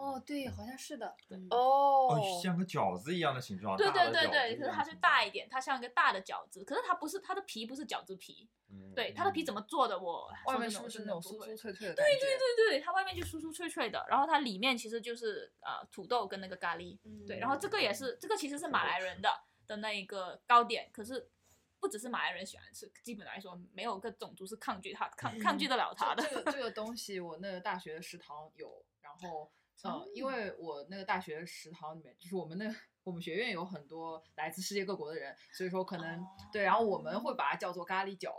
[0.00, 1.14] 嗯，哦，对，好像是的。
[1.28, 3.76] 对嗯哦哦，，像个饺子一样的形状。
[3.76, 12.04] 对大的饺对对对，子可是它是大一点，它像一个大的饺子，可是它不是它的皮不是饺子皮，嗯对，它的皮怎么做的我外面是不是那种酥酥脆脆的对？
[12.18, 19.28] 对对对，它外面就酥酥脆脆的，然后它里面其实就是呃土豆跟那个咖喱，嗯对，然后这个也是这个其实是马来人的
[19.66, 21.30] 的那一个糕点，可是
[21.78, 26.22] 不只是马来人喜欢吃，基本来说没有个种族是抗拒它抗抗拒得了它的。
[26.22, 29.50] 这这个这个东西， 我那个大学的食堂有，然后
[29.82, 32.64] 呃，因为我那个大学食堂里面，就是我们那
[33.02, 38.30] 我们学院有很多来自世界各国的人，所以说可能、对，然后我们会把它叫做咖喱饺，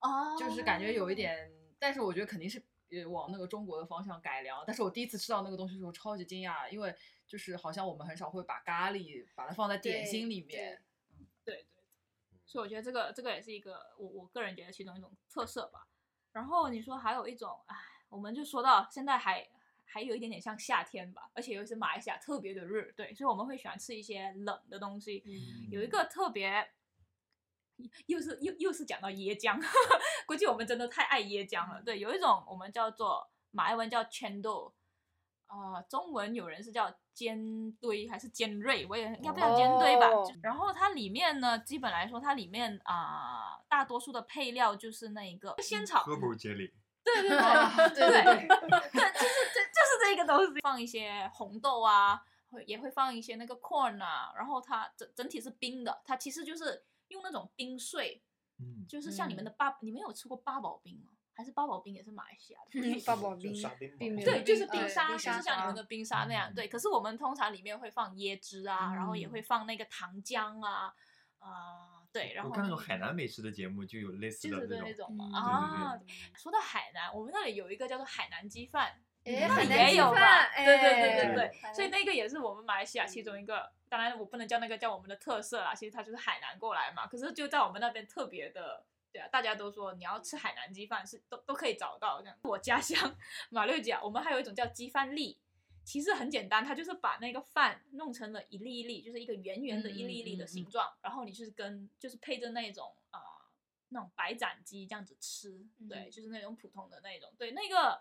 [0.00, 4.64] 哦就是感觉有一点，但是我觉得肯定是呃往那个中国的方向改良。
[4.66, 6.94] 但是我第一次吃到那个东西的时候超级惊讶，因为
[7.26, 10.82] 就是好像我们很少会把咖喱把它放在点心里对面。
[11.44, 11.66] 对对，
[12.46, 15.86] 所以我觉得这个这个也是一个我我个人觉得其中一种特色吧。
[16.32, 17.76] 然后你说还有一种，哎，
[18.08, 19.46] 我们就说到现在还
[19.86, 25.22] 还有一点点像夏天吧，而且又是马来西亚特别的热，对，所以我们会喜欢吃一些冷的东西。
[25.26, 26.68] 嗯有一个特别，
[28.06, 29.58] 又是又又是讲到椰浆，
[30.26, 31.82] 估计我们真的太爱椰浆了。
[31.82, 34.72] 对，有一种我们叫做马来文叫 chendol，
[35.46, 40.06] 啊、中文有人是叫尖堆还是尖锐，我也应该不叫尖堆吧。
[40.42, 46.04] 然后它里面呢，基本来说它里面啊、大多数的配料就是那一个仙草
[47.04, 49.65] 对对对，啊对对对，对，就是这就是
[50.14, 58.22] 这个东西，放一些红豆啊，会也会放一些那个 corn 啊，然后它整整体是冰的，它其实就是用那种冰碎，
[58.58, 61.12] 嗯，就是像你们的八，你们有吃过八宝冰吗？
[61.34, 62.80] 还是八宝冰也是马来西亚的？
[62.80, 63.52] 嗯八宝冰。
[64.24, 66.50] 对，就是冰沙，就是像你们啊的冰沙那样。
[66.50, 66.54] 嗯。
[66.54, 70.94] 对，可是我们通常里面会放椰汁啊，然后也嗯会放那个糖浆啊，
[71.38, 75.14] 啊、对，然后我看那种海南美食的节目就有类似就是的，那种。
[75.14, 76.00] 嘛嗯啊。
[76.34, 80.64] 说到海南，我们那里有一个叫做海南鸡饭，哎，那也有吧饭？
[80.64, 83.70] 对对对哎对对，所以那个也是我们马来西亚其中一个。
[83.88, 87.06] 当然，我不能叫那个叫我们的特色啦，其实它就是海南过来嘛。
[87.06, 92.36] 可是就在我们那边特别的，对啊，大家都说你要吃海南鸡饭是都都可以找到这样。
[92.42, 93.16] 我家乡
[93.48, 95.38] 马六甲，我们还有一种叫鸡饭粒，
[95.84, 103.26] 其实很简单，它就是把那个饭弄成了一粒一粒，就是一个圆圆的一粒一粒的形状，然后你就是跟就是配着那种啊、呃
[103.90, 108.00] 那种白斩鸡这样子吃，对，嗯就是那种普通的那种，对那个。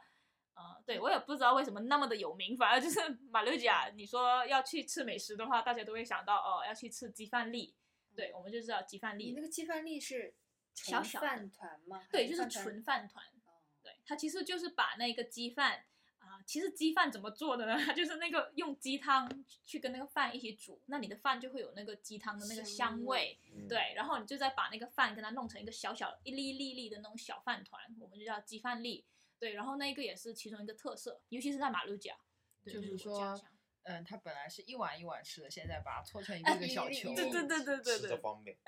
[0.56, 7.76] 呃，对我也不知道为什么那么的有名，反正就是 马六甲，你说要去吃美食的话，大家都会想到哦，要去吃鸡饭粒，
[8.16, 10.34] 对，我们就知道鸡饭粒你那，个鸡饭粒是
[10.74, 12.00] 小小饭团吗？
[12.00, 15.86] 还对，就是纯饭团，哦对，它其实就是把那个鸡饭
[16.20, 17.78] 啊、其实鸡饭怎么做的呢？
[17.86, 19.30] 它 就是那个用鸡汤
[19.64, 29.06] 去跟那个饭一起煮，那你的饭就会有那个鸡汤的那个香味香味，嗯对，然后你就再把那个饭跟它弄成一个小小一粒一粒粒的那种小饭团，我们就叫鸡饭粒，
[29.46, 32.18] 对，然后那一个也是其中一个特色，尤其是在马六甲，
[32.64, 33.40] 对就是说
[33.84, 37.14] 嗯，它本来是一碗一碗吃的，现在把它搓成一哎个个小球。
[37.14, 38.58] 对对对对对对，吃着方便。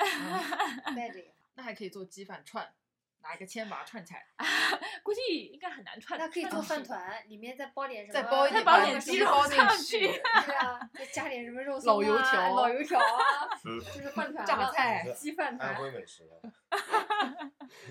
[0.96, 2.72] 带着呀那还可以做鸡饭串，
[3.28, 4.26] 拿一个签把它串起来。
[5.04, 8.13] 估计应该很难串，那可以做饭团，里面再包点什么？
[8.13, 10.08] 再包一点再包点鸡肉上去去，
[10.46, 15.70] 对啊，再加点什么肉老松啊油条老油条啊， 嗯就是饭团榨菜鸡饭团。
[15.70, 16.42] 安徽美食了，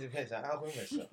[0.00, 1.08] 就变成安徽美食了。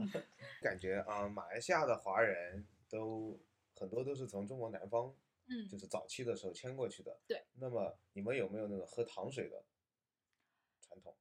[0.62, 3.40] 感觉啊、马来西亚的华人都
[3.76, 5.14] 很多都是从中国南方，
[5.48, 7.18] 嗯就，是早期的时候迁过去的。
[7.28, 7.44] 对。
[7.60, 9.64] 那么你们有没有那种喝糖水的
[10.82, 11.16] 传统？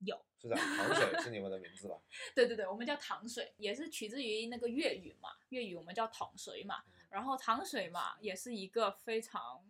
[0.00, 0.20] 有。
[0.40, 1.96] 是的，糖水是你们的名字吧？
[2.34, 9.62] 对对对，我们叫糖水，也是取自于那个粤语嘛，粤语我们叫糖水嘛，然后糖水嘛也是一个非常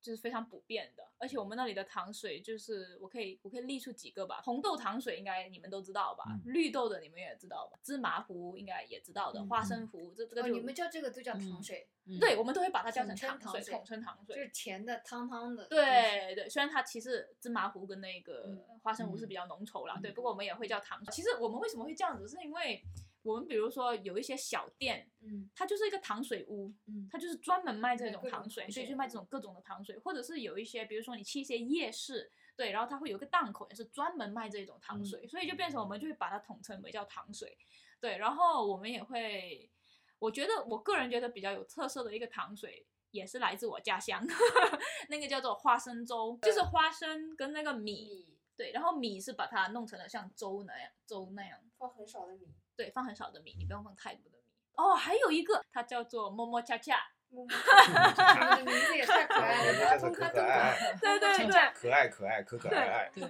[0.00, 11.88] 就是非常普遍的，而且我们那里的糖水就是我可以我可以列出几个吧，红豆糖水应该你们都知道吧，嗯绿豆的你们也知道吧，芝麻糊应该也知道的，嗯花生糊这这个哦，你们叫这个都叫糖嗯水，
[12.20, 15.66] 对，我们都会把它叫成统称糖水，糖水统称糖水，就是甜的汤汤的。
[15.66, 21.12] 对对，虽然它其实芝麻糊跟那个嗯花生糊是比较浓稠啦，对，不过我们也会叫糖水。
[21.12, 22.82] 其实我们为什么会这样子，是因为
[23.22, 25.48] 我们比如说有一些小店，嗯。
[25.54, 37.56] 它就是一个糖水屋，嗯它就是专门卖这种糖水，所以就卖这种各种的糖水，或者是有一些，比如说你去一些夜市，对，然后它会有一个档口也是专门卖这种糖水，所以就变成我们就会把它统称为叫糖水，
[38.00, 39.70] 对，然后我们也会，
[40.18, 42.86] 我觉得我个人觉得比较有特色的一个糖水。
[43.10, 44.22] 也是来自我家乡，
[45.08, 48.38] 那个叫做花生粥，就是花生跟那个米，米。
[48.54, 54.44] 对，然后米是把它弄成了像粥那样，粥那样，放很少的米，对，放很少的米，你不用放太多的米。
[54.76, 56.96] 哦，还有一个，它叫做么么恰恰，
[57.28, 63.28] 么么你们的名字也太可爱了，可可爱 爱，对对对，可爱可爱，可可爱爱，是中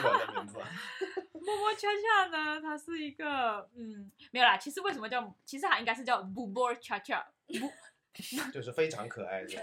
[0.00, 0.56] 国的名字。
[1.46, 7.70] 么么恰恰呢，它是一个，嗯，没有啦，其实为什么叫，其实它应该是叫 b 波恰恰，不，
[8.50, 9.62] 就是非常可爱的。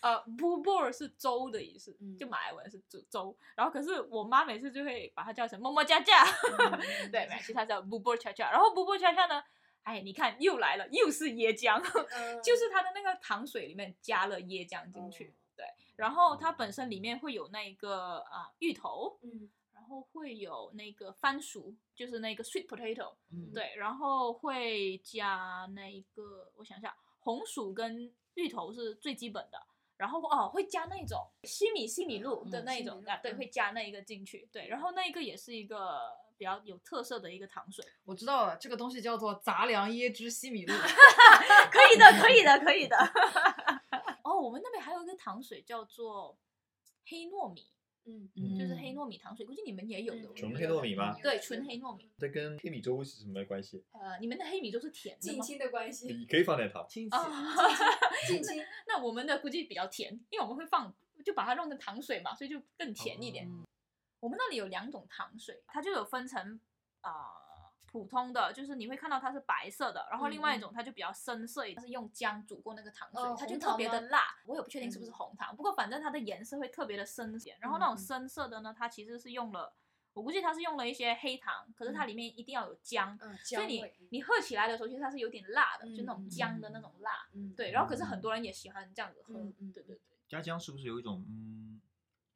[0.00, 2.16] 呃 b u b o r 是粥的意思，嗯。
[2.16, 6.24] 就马来文是粥粥，然后可是我妈每次就会把它叫成么么恰恰，
[6.58, 9.42] 嗯 对，没有其实它叫 b 波恰恰，然后 b 波恰恰呢，
[9.82, 11.80] 哎，你看又来了，又是椰浆，
[12.12, 12.40] 嗯。
[12.42, 15.64] 就是它的那个糖水里面加了椰浆进去，对，
[15.96, 19.50] 然后它本身里面会有那个啊、芋头，嗯。
[19.72, 29.60] 然后会有那个番薯，就是那个 sweet potato，嗯，对，然后会加那个我想想，红薯跟芋头是最基本的。
[30.00, 36.00] 然后哦，会加那种西米西米露的嗯那一种、啊，对，会加那一个进去，对，然后那一个也是一个
[36.38, 40.72] 比较有特色的一个糖水，我知道了，这个东西叫做杂粮椰汁西米露。
[41.70, 42.96] 可以的，可以的，可以的。
[44.24, 46.38] 哦，我们那边还有一个糖水叫做
[47.04, 47.66] 黑糯米，
[48.06, 50.32] 嗯就是黑糯米糖水，估计你们也有的。
[50.34, 52.10] 纯黑糯米吗对，纯黑糯米。
[52.18, 53.84] 这跟黑米粥是什么关系？
[53.92, 55.32] 呃，你们的黑米粥是甜的吗？
[55.34, 56.86] 近亲的关系，你可以放点糖。
[56.88, 57.26] 亲戚，啊，
[58.26, 63.46] 近亲， 那我们的估计比较甜，因为我们会放，就把它弄成糖水嘛，所以就更甜一点。
[63.46, 63.64] 嗯
[64.20, 66.60] 我们那里有两种糖水，它就有分成
[67.00, 67.10] 啊、
[67.90, 74.20] 普通的，就是你会看到它是白色的，然后另外一种它就比较深色一点，它是用姜煮过那个糖水，哦它就特别的辣。
[74.46, 77.56] 我也不确定是不是嗯红糖，不过反正它的颜色会特别的深一点。
[77.60, 79.72] 然后那种深色的呢，它其实是用了，
[80.12, 83.18] 我估计它是用了一些黑糖，可是它里面一定要有姜。
[83.20, 87.28] 嗯，所以你味，你喝起来的时候，其实它是有点辣的，就那种嗯姜的那种辣。
[87.34, 91.80] 嗯，对，然后可是很多人也喜欢这样子喝，嗯嗯对对对，加姜是不是有一种嗯，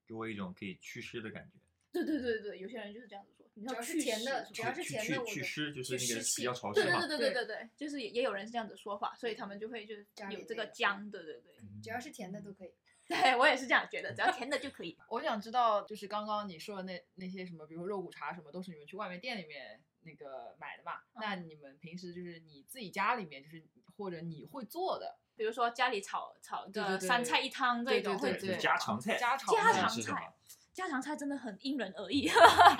[0.06, 1.58] 给我一种可以祛湿的感觉？
[1.92, 5.24] 对对对对，有些人就是这样子说，你说吃甜的，主要是甜的。
[5.24, 6.82] 去湿就是那个，比较潮湿。
[6.82, 11.10] 对对对对对对，就是也有人是这样子说法，所以他们就会，就是有这个姜。
[11.10, 12.72] 对对对，只要是甜的都可以。
[13.06, 14.96] 对，我也是这样觉得，只要甜的就可以。
[15.10, 20.92] 我想知道就是刚刚你说的那那些什么，比如肉骨茶什么，都是你们去外面店里面那个买的嘛。
[21.20, 23.62] 那你们平时就是你自己家里面，就是
[23.98, 28.18] 或者你会做的，比如说家里炒炒个三菜一汤这种。
[28.18, 28.56] 对对对。
[28.56, 29.18] 家常菜。
[29.18, 29.62] 家常菜。
[29.62, 30.34] 家常菜。
[30.74, 32.28] 家常菜真的很因人而异。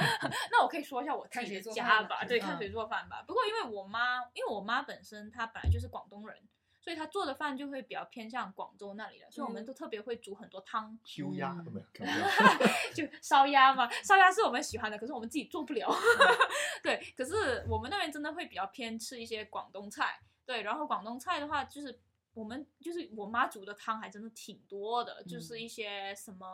[0.51, 3.25] 那我可以说一下我自看己的谁做饭吧家吧，对，嗯看谁做饭吧。
[3.27, 6.37] 不过因为我妈，因为我妈本身她本来就是广东人，
[6.81, 11.55] 所以她做的饭就会比较偏向广州那里的，所以我们嗯都特别会煮很多汤，修鸭。
[12.95, 15.95] 就烧鸭嘛，烧鸭是我们喜欢的，可是我们自己做不了。
[16.83, 22.01] 对，可是我们那边真的会比较偏吃一些广东菜，对，然后广东菜的话就是。
[22.35, 26.47] 我们就是我妈煮的汤还真的挺多的，就是一些什么，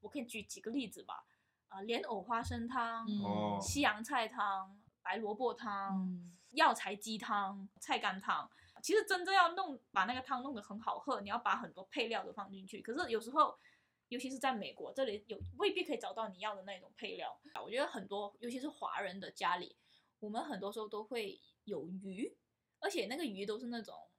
[0.00, 1.24] 我可以举几个例子吧，
[1.68, 3.06] 啊、莲藕花生汤，
[3.60, 8.50] 西洋菜汤、白萝卜汤、嗯药材鸡汤、菜干汤。
[8.82, 12.82] 其实真正要弄把那个汤弄得很好喝，你要把很多配料都放进去。
[12.82, 13.56] 可是有时候，
[14.08, 17.38] 尤其是在美国这里有未必可以找到你要的那种配料。
[17.64, 19.76] 我觉得很多，尤其是华人的家里，
[20.18, 22.36] 我们很多时候都会有鱼，
[22.80, 24.09] 而且那个鱼都是那种。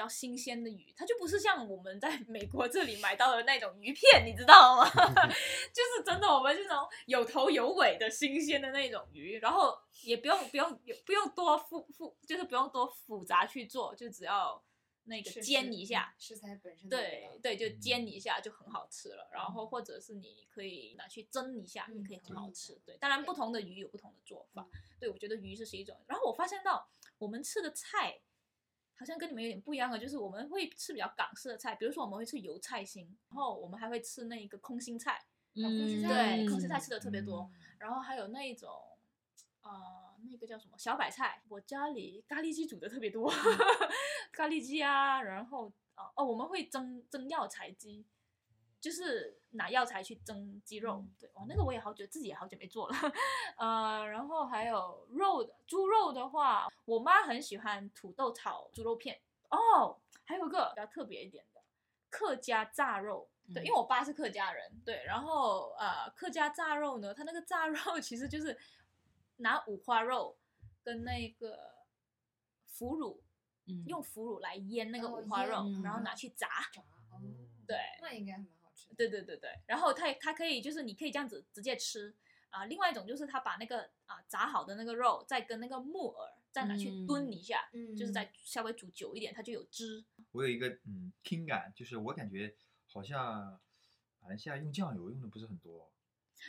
[0.00, 4.88] 比较新鲜的鱼，它就不是像我们在美国这里买到的那种鱼片，你知道吗？
[4.88, 14.64] 就是真的，我们这种有头有尾的新鲜的那种鱼，然后也不用不用不用多复复，就是不用多复杂去做，就只要
[15.04, 19.28] 那个煎一下，，食材本身对对，就煎一下就很好吃了。
[19.30, 22.80] 然后或者是你可以拿去蒸一下，也可以很好吃。
[22.86, 24.66] 对，当然不同的鱼有不同的做法。
[24.98, 25.94] 对，我觉得鱼是是一种。
[26.06, 28.18] 然后我发现到我们吃的菜
[29.00, 35.24] 好像跟你们有点不一样的，就是我们会吃比较港式的菜，比如说我们会吃油菜心，然后我们还会吃那个空心菜，
[35.54, 37.50] 空心菜对，嗯空心菜吃的特别多。
[37.78, 38.70] 然后还有那一种。
[39.62, 43.30] 呃，那个叫什么小白菜，我家里咖喱鸡煮的特别多，
[44.32, 48.06] 咖喱鸡啊，然后哦哦，我们会蒸蒸药材鸡，
[48.80, 52.94] 就是拿药材去蒸鸡肉，对，哦，那个我也好久自己也好久没做了，
[53.58, 59.20] 呃，然后还有肉的猪肉的话，我妈很喜欢土豆炒猪肉片，
[59.50, 61.60] 哦，还有一个比较特别一点的
[62.08, 63.28] 客家炸肉。
[63.52, 68.56] 对，因为我爸是客家人，对，然后呃，客家炸肉呢，它那个炸肉 其实就是
[69.38, 70.36] 拿五花肉，
[70.84, 71.74] 跟那个
[72.64, 73.20] 腐乳，
[73.66, 76.46] 嗯用腐乳来腌那个哦五花肉，腌然后嗯拿去炸。
[76.72, 76.80] 炸
[77.10, 77.18] 哦，
[77.66, 78.40] 对那应该。
[78.96, 82.14] 对对对对，然后它它可以就是你可以这样子直接吃
[82.50, 90.04] 啊、另外一种就是它把那个啊、炸好的那个肉再跟那个木耳再拿去炖一下，嗯，就是再稍微煮久一点，它就有汁。
[90.32, 92.52] 我有一个嗯听感，就是我感觉
[92.88, 93.60] 好像
[94.20, 95.92] 马来西亚用酱油用的不是很多，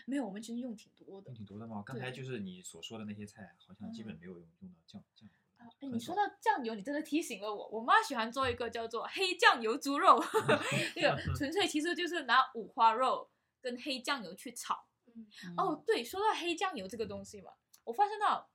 [0.07, 1.35] 没有，我们其实用挺多的用。
[1.35, 1.83] 挺多的吗？
[1.85, 5.35] 刚才就是你所说的那些菜，好像基本嗯没有用用到酱酱油
[5.81, 7.67] 哎你说到酱油，你真的提醒了我。
[7.69, 10.23] 我妈喜欢做一个叫做黑酱油猪肉，
[10.95, 13.29] 那个纯粹其实就是拿五花肉
[13.61, 14.85] 跟黑酱油去炒。
[15.13, 17.51] 嗯哦，对，说到黑酱油这个东西嘛，
[17.83, 18.49] 我发现到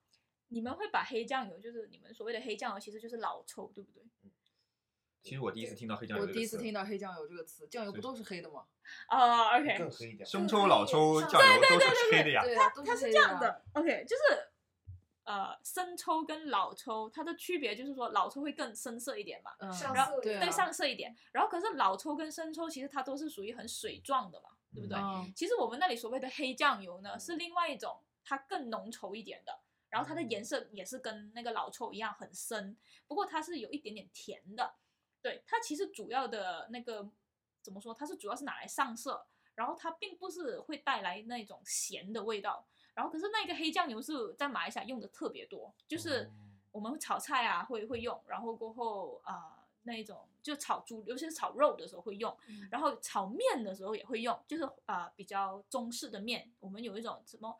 [0.49, 4.03] 你们会把黑酱油，就是你们所谓的黑酱油，其实就是老抽，对不对？
[5.23, 8.65] 其实我第一次听到黑酱油我这个词第一次听到黑酱油这个词，酱油不都是黑的吗？
[9.09, 10.25] 啊、o k 更黑一点。
[10.25, 12.45] 生抽、老抽、酱油都是黑的呀。
[12.45, 13.65] 对啊，都它是这样的。
[13.75, 14.23] OK，就是
[15.27, 21.15] 呃，生抽跟老抽它的区别就是说，老抽会更深色一点嘛，嗯，然后色对对啊上色一点。
[21.33, 24.97] 然后可是老抽跟生抽其实它都是属于很水状的嘛，对不对？
[24.97, 29.61] 嗯其实我们那里所谓的黑酱油呢，是另外一种，它更浓稠一点的，
[29.91, 32.77] 然后它的颜色也是跟那个老抽一样很深，
[33.09, 34.77] 不过它是有一点点甜的。
[35.21, 37.11] 对，它其实主要的那个
[37.61, 37.93] 怎么说？
[37.93, 42.65] 它是主要是拿来上色，然后它并不是会带来那种咸的味道。
[42.97, 46.33] 然后可是那个黑酱油是在马来西亚用的特别多，就是
[46.73, 57.55] 我们炒菜啊会会用，然后过后啊、那一种就炒猪，尤其是炒肉的时候会用，嗯然后炒面的时候也会用，就是啊、比较中式的面，我们有一种什么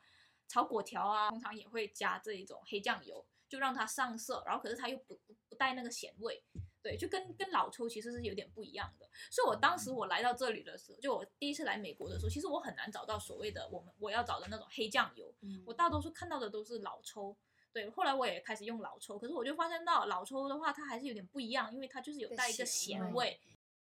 [0.49, 6.43] 炒粿条啊，通常也会加这一种黑酱油，就让它上色，然后可是它又不不不带那个咸味，
[6.87, 9.11] 对，就跟跟老抽其实是有点不一样的。
[9.29, 17.37] 所以我当时我来到这里的时候，就我第一次来美国的时候，其实我很难找到所谓的我们我要找的那种黑酱油，嗯我大多数看到的都是老抽。
[17.73, 23.41] 对，后来我也开始用老抽，可是我就发现到老抽的话，它还是有点不一样，因为它就是有带一个咸味。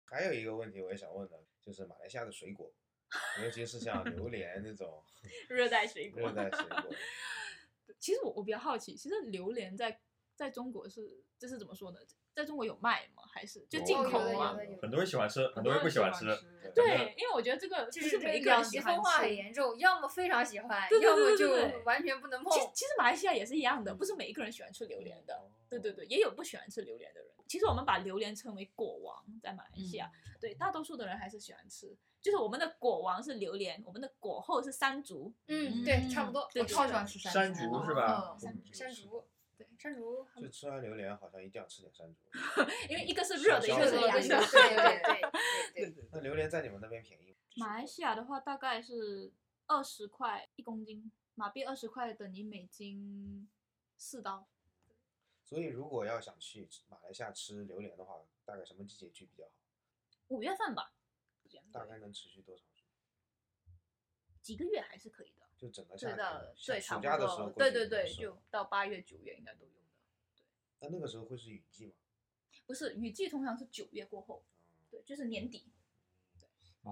[0.06, 2.74] 还有一个问题我也想问的，就是马来西亚的水果，
[3.44, 5.04] 尤其是像榴莲那种
[5.48, 6.22] 热 带水果。
[6.24, 6.96] 热带水果，
[8.00, 10.02] 其实我我比较好奇，其实榴莲在
[10.36, 12.00] 在中国是这是怎么说呢？
[12.34, 13.24] 在中国有卖吗？
[13.32, 14.58] 还是就进口吗？
[14.82, 16.26] 很多人喜欢吃，很多人不喜欢吃。
[16.74, 19.36] 对对，因为我觉得这个就是每一个人喜欢化很。
[19.36, 21.52] 严重，要么非常喜欢，要么就
[21.86, 22.60] 完全不能碰其。
[22.60, 25.50] 实其实马来西亚也是一样的，不是每一个人喜欢吃榴莲的。
[25.70, 27.30] 对对对，也有不喜欢吃榴莲的人。
[27.48, 31.96] 其实我们把榴莲称为果王，在马来西亚，对大多数的人还是喜欢吃。
[32.22, 35.34] 就是我们的果王是榴莲，我们的果后是山竹。
[35.48, 36.48] 嗯，对，差不多。
[36.52, 38.36] 对我超喜欢吃山山竹是吧
[38.74, 39.24] 山竹，
[39.60, 42.22] 对，山竹就吃完榴莲好像一定要吃点山竹。
[42.90, 44.22] 因为一个是热的，一个是凉的。
[44.22, 44.76] 对
[45.76, 46.10] 对 对对。
[46.14, 47.38] 那榴莲在你们那边便宜吗？
[47.58, 49.34] 马来西亚的话大概是
[49.68, 53.50] 二十块一公斤，马币二十块等于美金
[53.98, 54.48] 四刀。
[55.44, 59.52] 所以如果要想去马来西亚吃榴莲的话，大概什么季节去比较好？
[60.30, 60.94] 五月份吧，
[61.74, 63.76] 大概能持续多长时间？
[64.42, 65.49] 几个月还是可以的。
[65.60, 69.76] 就整个夏天暑假的时候多，对对对，就到八月九月应该都有的。
[70.80, 71.92] 那那个时候会是雨季吗？
[72.66, 74.44] 不是雨季通常是九月过后，
[74.90, 75.66] 对，就是年底。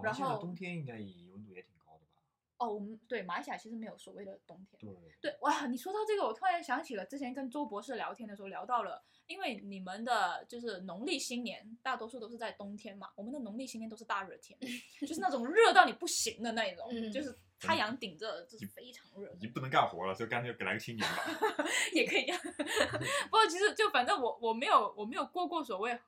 [0.04, 2.22] 然后冬天应该也温度也挺高的吧？
[2.58, 4.78] 哦，我们对马来西亚其实没有所谓的冬天。
[4.80, 14.60] 对，对，哇，你说到这个，我突然想起了之前跟周博士聊天的时候聊到了，因为你们的就是农历新年大多数都是在冬天嘛，我们的农历新年都是大热天，
[15.00, 19.40] 就是那种热到你不行的那一种，嗯就是太阳顶着，就是非常热已。
[19.40, 21.24] 经不能干活了，所以干脆给来个新年吧。
[21.94, 22.42] 也可以这样。
[23.26, 26.00] 不过其实就反正我我没有我没有过过所谓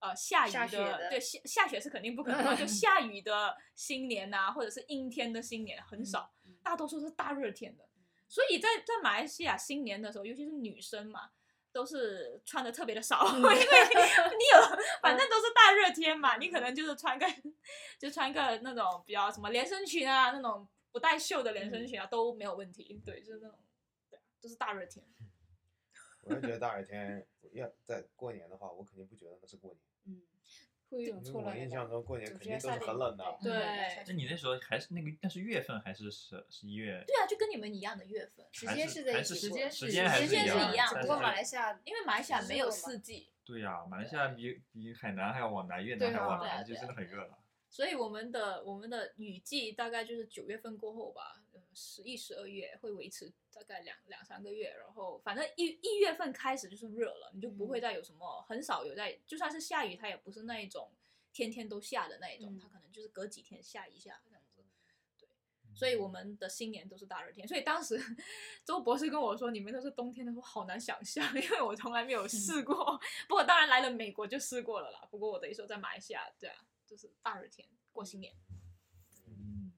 [0.00, 6.32] 呃下雨下的对下下雪是肯定不可能的，就 下雨的新年呐、或者是阴天的新年很少，
[6.62, 7.88] 大多数是大热天的。
[8.28, 11.30] 所以在在马来西亚新年的时候，尤其是女生嘛。
[11.74, 17.26] 都是穿的特别的少， 因为你有，反正都是大热天嘛，你可能就是穿个，
[17.98, 23.02] 就穿个那种比较什么连身裙啊，那种不带袖的连身裙啊、都没有问题。
[23.04, 23.58] 对，就是那种，
[24.10, 25.04] 对，都是大热天。
[26.24, 30.22] 我就觉得大热天要在过年的话，我肯定不觉得那是过年，嗯，
[30.88, 33.38] 会有一种错乱我印象中过年肯定都是很冷的。
[33.42, 37.02] 对那你那时候还是那个，那是月份还是十十一月？
[37.06, 47.38] 对啊，就跟你们一样的月份，时间是在是还是一起过时间时间还时间是一一样不过马来西亚因为马来西亚没有四季，对呀、马来西亚比比海南还要往南，越南还要往南，就真的很热了。
[47.72, 60.92] 所以我们的我们的雨季大概就是九月份过后吧，呃十一、十二月会维持大概两两三个月，然后反正一一月份开始就是热了，你就不会再有什么，很少有在，就算是下雨，它也不是那一种
[61.32, 64.62] 天天都下的那一种，嗯它可能就是隔几天下一下这样子。
[65.18, 65.26] 对
[65.74, 67.48] 所以我们的新年都是大热天。
[67.48, 67.98] 所以当时
[68.66, 73.00] 周博士跟我说你们都是冬天的时候，好难想象，因为我从来没有试过。
[73.26, 75.08] 不过当然来了美国就试过了啦。
[75.10, 76.56] 不过我等于说在马来西亚，对啊，
[76.92, 78.36] 就是大热天过新年。
[79.24, 79.72] 嗯，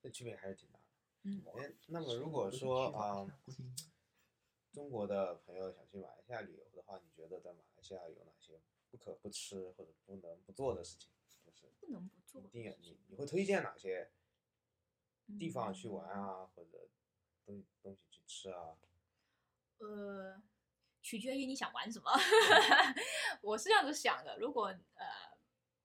[0.00, 0.84] 这区别还是挺大的。
[1.24, 3.26] 嗯，哎，那么如果说啊、
[4.72, 8.58] 中国的朋友想去马来西亚旅游的话，你觉得在马来西亚有哪些
[8.90, 11.10] 不可不吃或者不能不做的事情？
[11.44, 14.10] 就是不能不做一定要你你会推荐哪些
[15.38, 16.88] 地方去玩嗯啊，或者
[17.44, 18.78] 东东西去吃啊？
[19.80, 20.42] 呃，
[21.02, 22.10] 取决于你想玩什么。
[23.42, 25.35] 我是这样子想的，如果呃，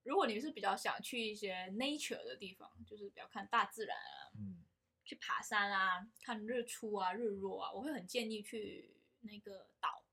[0.04, 4.64] 如果你是比较想去一些 nature 的地方，就是比较看大自然啊，嗯
[5.04, 10.04] 去爬山啊，看日出啊、日落啊，我会很建议去那个岛，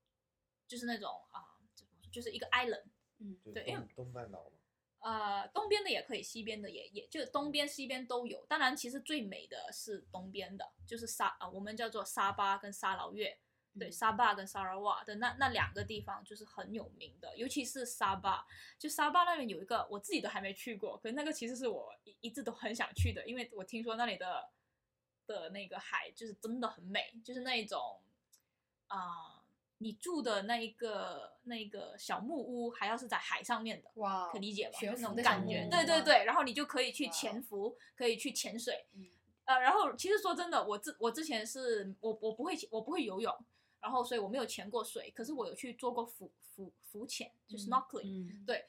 [0.67, 2.85] 就是那种啊，怎么说，就是一个 island，
[3.19, 4.55] 嗯对因为东东半岛嘛。
[5.01, 8.45] 呃，东边的也可以，西边的也也就东边、西边都有。
[8.47, 13.39] 当然，其实最美的是东边的，就是沙啊、我们叫做沙巴跟沙劳越。
[13.77, 18.45] 对，嗯沙巴跟沙拉瓦的那那两个地方就是很有名的，尤其是沙巴。
[18.77, 24.49] 就沙巴那边有一个我自己都还没去过，可是那个其实是我一一直都很想去的，因为我听说那里的
[25.27, 28.01] 的那个海就是真的很美，就是那一种
[28.87, 29.43] 啊、
[29.77, 34.79] 你住的那一个那个小木屋还要是在海上面的，哇，可理解吧？
[34.81, 39.07] 那种感觉，对对对，然后你就可以去潜伏，可以去潜水，嗯
[39.45, 43.31] 呃，然后其实说真的，我之我之前是我我不会我不会游泳，
[43.81, 48.65] 然后所以我没有潜过水，可是我有去做过浮浮浮潜，就是 snorkeling，、嗯，对，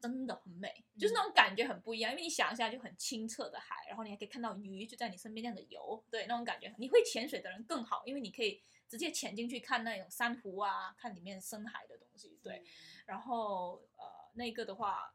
[0.00, 12.62] 真的很美，就是那种感觉很不一样，因为你想一下就很清澈的海，然后你还可以看到鱼就在你身边这样的游，对，那种感觉，你会潜水的人更好，因为你可以直接潜进去看那种珊瑚啊，看里面深海的东西，对，
[13.06, 14.04] 然后呃
[14.34, 15.14] 那个的话，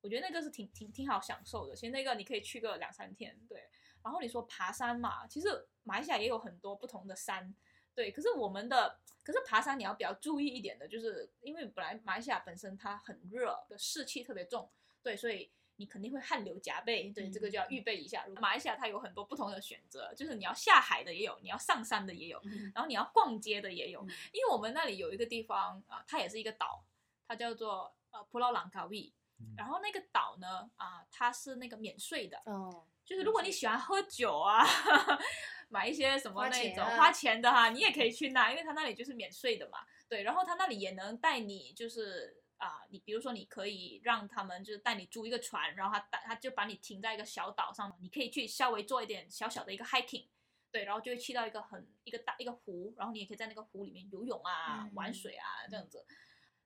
[0.00, 1.74] 我觉得那个是挺挺挺好享受的。
[1.74, 3.68] 其实那个你可以去个两三天，对。
[4.02, 5.46] 然后你说爬山嘛，其实
[5.82, 7.54] 马来西亚也有很多不同的山，
[7.94, 8.10] 对。
[8.10, 14.70] 可是我们的，可是爬山你要比较注意一点的，就是因为本来马来西亚本身它很热，的湿气特别重，
[15.02, 15.50] 对，所以。
[15.76, 18.26] 你肯定会汗流浃背，对，这个就要预备一下。
[18.38, 24.02] 马来西亚它有很多不同的选择，就是你要下海的也有，你要上山的也有，嗯然后你要逛街的也有。
[24.02, 26.84] 嗯因为我们那里有一个地方啊、它也是一个岛，
[27.26, 29.10] 它叫做呃普劳朗卡维。
[29.38, 34.64] 嗯然后那个岛呢，啊、它是那个免税的，哦，就是如果你喜欢喝酒啊，
[35.68, 39.78] 买一些什么那种花钱的哈，你也可以去那，因为他那里就是免税的嘛。
[40.08, 50.28] 对，然后他那里也能带你，就是啊、你比如说你可以让他们就是带你租一个船，然后他带他就把你停在一个小岛上，你可以去稍微做一点小小的一个 hiking。
[50.70, 56.06] 对，然后就会去到一个很一个大一个湖，然后你也可以在那个湖里面游泳啊、嗯玩水啊这样子。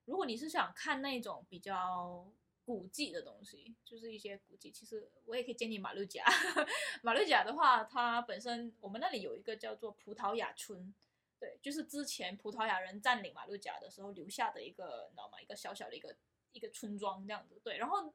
[0.05, 2.31] 如果你是想看那种比较
[2.65, 6.25] 古迹的东西，就是一些古迹，其实我也可以建议马六甲。
[7.03, 10.93] 马六甲的话，它本身我们那里有一个叫做葡萄牙村，
[11.39, 15.39] 对，就是之前葡萄牙人占领马六甲的时候留下的一个，你知道吗？
[15.39, 16.15] 一个小小的一个
[16.53, 17.61] 一个村庄这样子。
[17.63, 18.11] 对，然后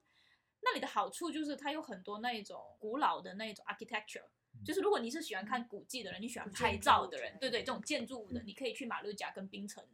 [0.63, 4.27] 那里的好处就是它有很多那一种古老的那种 architecture。
[4.65, 9.87] 就是如果你是喜欢看古迹的人，你喜欢拍照的人，对对，这种建筑物的，嗯你可以去马六甲跟槟城。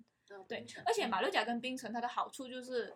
[0.48, 2.92] 对而且马六甲跟槟城它的好处就是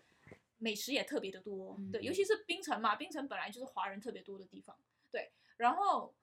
[0.63, 4.77] 美食也特别的多，对，嗯尤其是槟城嘛，槟城本来就是华人特别多的地方，
[5.11, 5.33] 对。
[5.57, 6.15] 然后，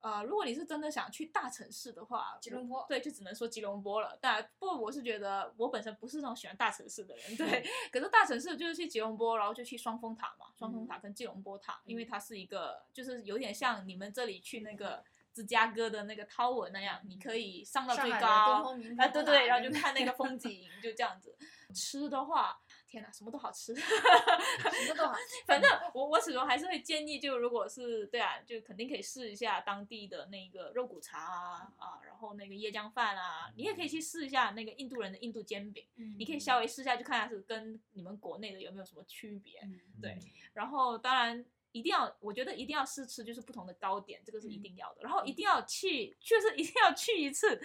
[0.00, 4.18] 呃，如果你是真的想去大城市的话，吉隆坡对，就只能说吉隆坡了。
[4.20, 7.62] 但不过我是觉得我本身不是那种喜欢大城市的人，对。
[7.92, 15.04] 可是大城市就是去吉隆坡，然后就去双峰塔嘛，双峰塔跟吉隆坡塔，因为嗯它是一个就是有点像你们这里去那个。
[15.36, 21.36] 芝加哥的那个 tower 那样，你可以上到最高，东方明啊，对对，然后就看那个风景，就这样子。
[21.74, 22.58] 吃的话，
[22.96, 23.74] 天哪，什么都好吃。
[23.74, 35.84] 什么都好吃，反正我我始终还是会建议，就如果是对啊，就肯定可以试一下当地的那个肉骨茶啊啊，然后那个椰浆饭啊，你也可以去试一下那个印度人的印度煎饼，
[36.16, 39.60] 你可以稍微试一下，就看下是跟你们国内的有没有什么区别。
[39.64, 40.18] 嗯对，
[40.54, 45.02] 然后当然一定要，我觉得一定要试吃，就是不同的糕点，这个是一定要的。
[45.02, 47.60] 然后一定要去，确实一定要去一次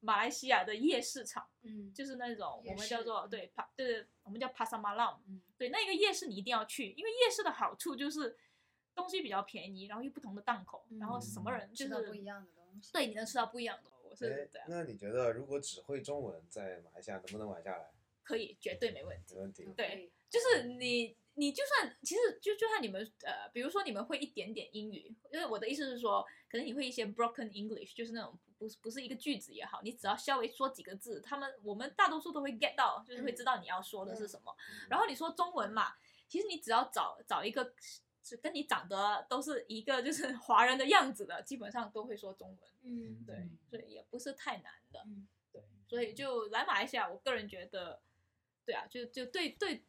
[0.00, 8.36] 马来西亚的夜市场，嗯，就是那种我们叫做对帕，对，我们叫帕萨马浪，嗯对，那个夜市你一定要去，因为夜市的好处就是
[8.94, 13.90] 东西比较便宜，然后又不同的档口，然后什么人就是吃到不一样的东西，对，你能吃到不一样的。
[14.02, 17.90] 我是哎对啊，那你觉得如果只会中文在马来西亚能不能玩下来？
[18.22, 19.34] 可以，绝对没问题。
[19.34, 19.64] 没问题。
[19.76, 34.54] 对，就是你，你就算其实就就算你们呃，比如说你们会一点点英语，因为我的意思是说，可能你会一些 broken English，就是那种不不是一个句子也好，你只要稍微说几个字，他们我们大多数都会 get 到，就是会知道你要说的是什么。
[34.88, 35.94] 然后你说中文嘛，
[36.28, 37.72] 其实你只要找找一个
[38.22, 42.70] 是跟你长得都是一个就是 华人的样子的，基本上都会说中文。
[42.82, 45.02] 嗯，对，所以也不是太难的。
[45.06, 48.02] 嗯，对，所以就来马来西亚，我个人觉得，
[48.66, 49.84] 对啊，就就对对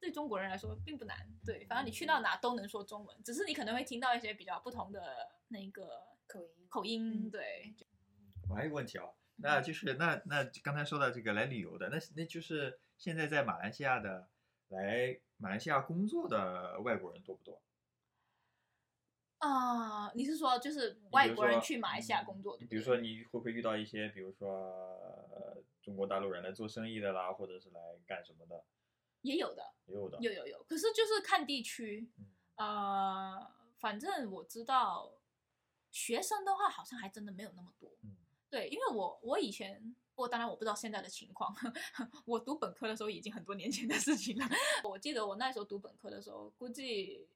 [0.00, 1.16] 对中国人来说并不难。
[1.44, 5.00] 对，反正你去到哪都能说中文，只是你可能会听到一些比较不同的
[5.48, 5.88] 那个
[6.26, 7.26] 口音，口音。
[7.26, 7.74] 嗯对，
[8.48, 9.04] 我还有个问题啊，
[9.36, 14.28] 那就是那那刚才说到这个来旅游的，那那就是现在在马来西亚的
[14.68, 17.60] 来马来西亚工作的外国人多不多？
[19.38, 22.56] 啊、你是说就是外国人去马来西亚工作？
[22.56, 28.64] 对不比如说你会不会遇到一些，比如说、呃、中国大陆人来做生意的啦，或者是来干什么的，
[29.26, 30.18] 也有的，也有的。
[30.20, 32.08] 有有有，可是就是看地区。
[32.18, 35.12] 嗯呃，反正我知道，
[35.90, 37.90] 学生的话好像还真的没有那么多。
[38.02, 38.16] 嗯
[38.48, 41.54] 对，因为我我以前，我当然我不知道现在的情况，
[42.24, 44.46] 我读本科的时候已经很多年前的事情了。
[44.88, 47.28] 我记得我那时候读本科的时候，估计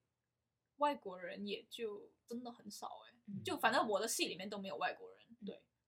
[0.77, 5.20] 外国人也就真的很少哎、嗯就反正我的系里面都没有外国人。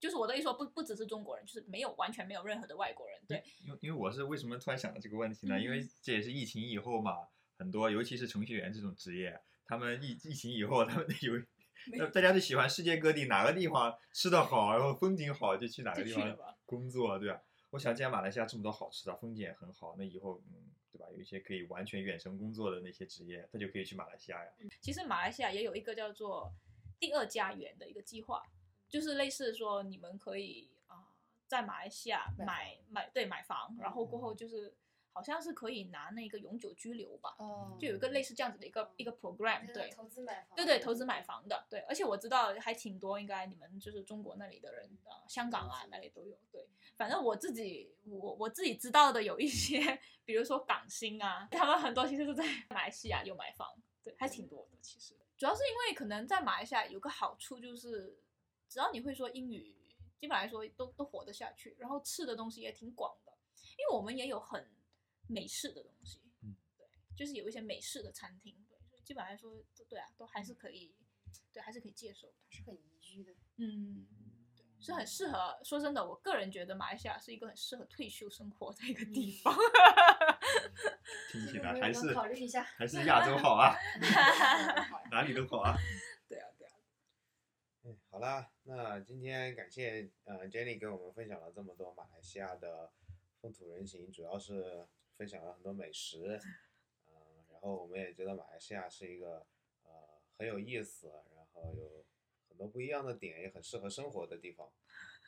[0.03, 3.21] 对，就是我的意思说不不只是中国人，就是没有完全没有任何的外国人。
[3.29, 5.61] 对，因为因为我是为什么突然想到这个问题呢？
[5.61, 11.39] 因为嗯这也是疫情以后嘛，很多尤其是程序员这种职业，他们疫疫情以后，他们有
[11.99, 16.37] 大大家都喜欢世界各地哪个地方吃的好，然后风景好就去哪个地方。
[16.67, 17.43] 工作，对吧？
[17.71, 21.07] 我想，既然马来西亚这么多好吃的，风景也很好，那以后嗯，对吧？
[21.13, 24.51] 有一些可以完全远程工作的那些职业，他就可以去马来西亚呀。
[24.81, 26.53] 其实马来西亚也有一个叫做
[26.99, 28.43] 第二家园的一个计划，
[28.93, 31.09] 就是类似说你们可以啊、
[31.47, 34.75] 在马来西亚买买买对买房，然后过后就是
[35.15, 39.89] 好像是可以拿那个永久居留吧，哦，就有一个类似这样子的一个一个 program，对。
[39.89, 46.69] 投资买房，对对，投资买房的，对，而且我知道还挺多，应该你们就是中国那里的人啊、香港啊那里都有，对，
[46.99, 53.67] 反正我自己我我自己知道的有一些，比如说港星啊，他们很多其实是在马来西亚有买房，
[54.05, 55.15] 对，还挺多的其实。
[55.39, 58.17] 主要是因为可能在马来西亚有个好处就是，
[58.73, 59.77] 只要你会说英语，
[60.19, 63.37] 基本来说都都活得下去，然后吃的东西也挺广的，
[63.77, 64.67] 因为我们也有很
[65.29, 70.95] 美式的东西，嗯，对，就是有一些美式的餐厅，对，所以基本来说，都对啊，都还是可以，
[71.53, 72.35] 对，还是可以接受的。
[72.49, 73.35] 是很宜居的。
[73.59, 74.07] 嗯，
[74.57, 75.61] 对，是很适合。
[75.63, 79.55] 说真的，我个人觉得马来西亚是一个很适合退休生活的一个地方。
[81.31, 82.63] 听起来还是考虑一下。
[82.63, 83.77] 还是亚洲好啊，
[85.13, 85.77] 哪里都好啊。
[88.13, 92.93] 好啦，那今天感谢呃 Jenny 给我们分享了这么多马来西亚的
[93.41, 94.87] 风土人情，主要是
[95.17, 96.39] 分享了很多美食，
[97.07, 97.15] 嗯、
[97.51, 99.47] 然后我们也觉得马来西亚是一个
[99.85, 99.91] 呃
[100.37, 102.05] 很有意思，然后有
[102.51, 104.71] 很多不一样的点，也很适合生活的地方。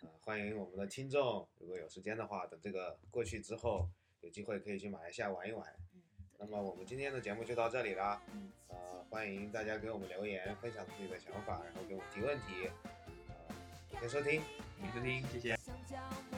[0.03, 3.89] 嗯、欢迎我们的听众，如果有时间的话，等这个过去之后，
[4.20, 5.74] 有机会可以去马来西亚玩一玩。
[6.39, 8.20] 那么我们今天的节目就到这里啦。
[8.32, 8.76] 嗯呃，
[9.09, 12.68] 欢迎大家给我们留言，分享自己的想法，然后给我们提问题。
[13.28, 13.55] 呃，
[13.91, 14.43] 谢谢收听。
[14.80, 16.34] 感谢收听，谢谢。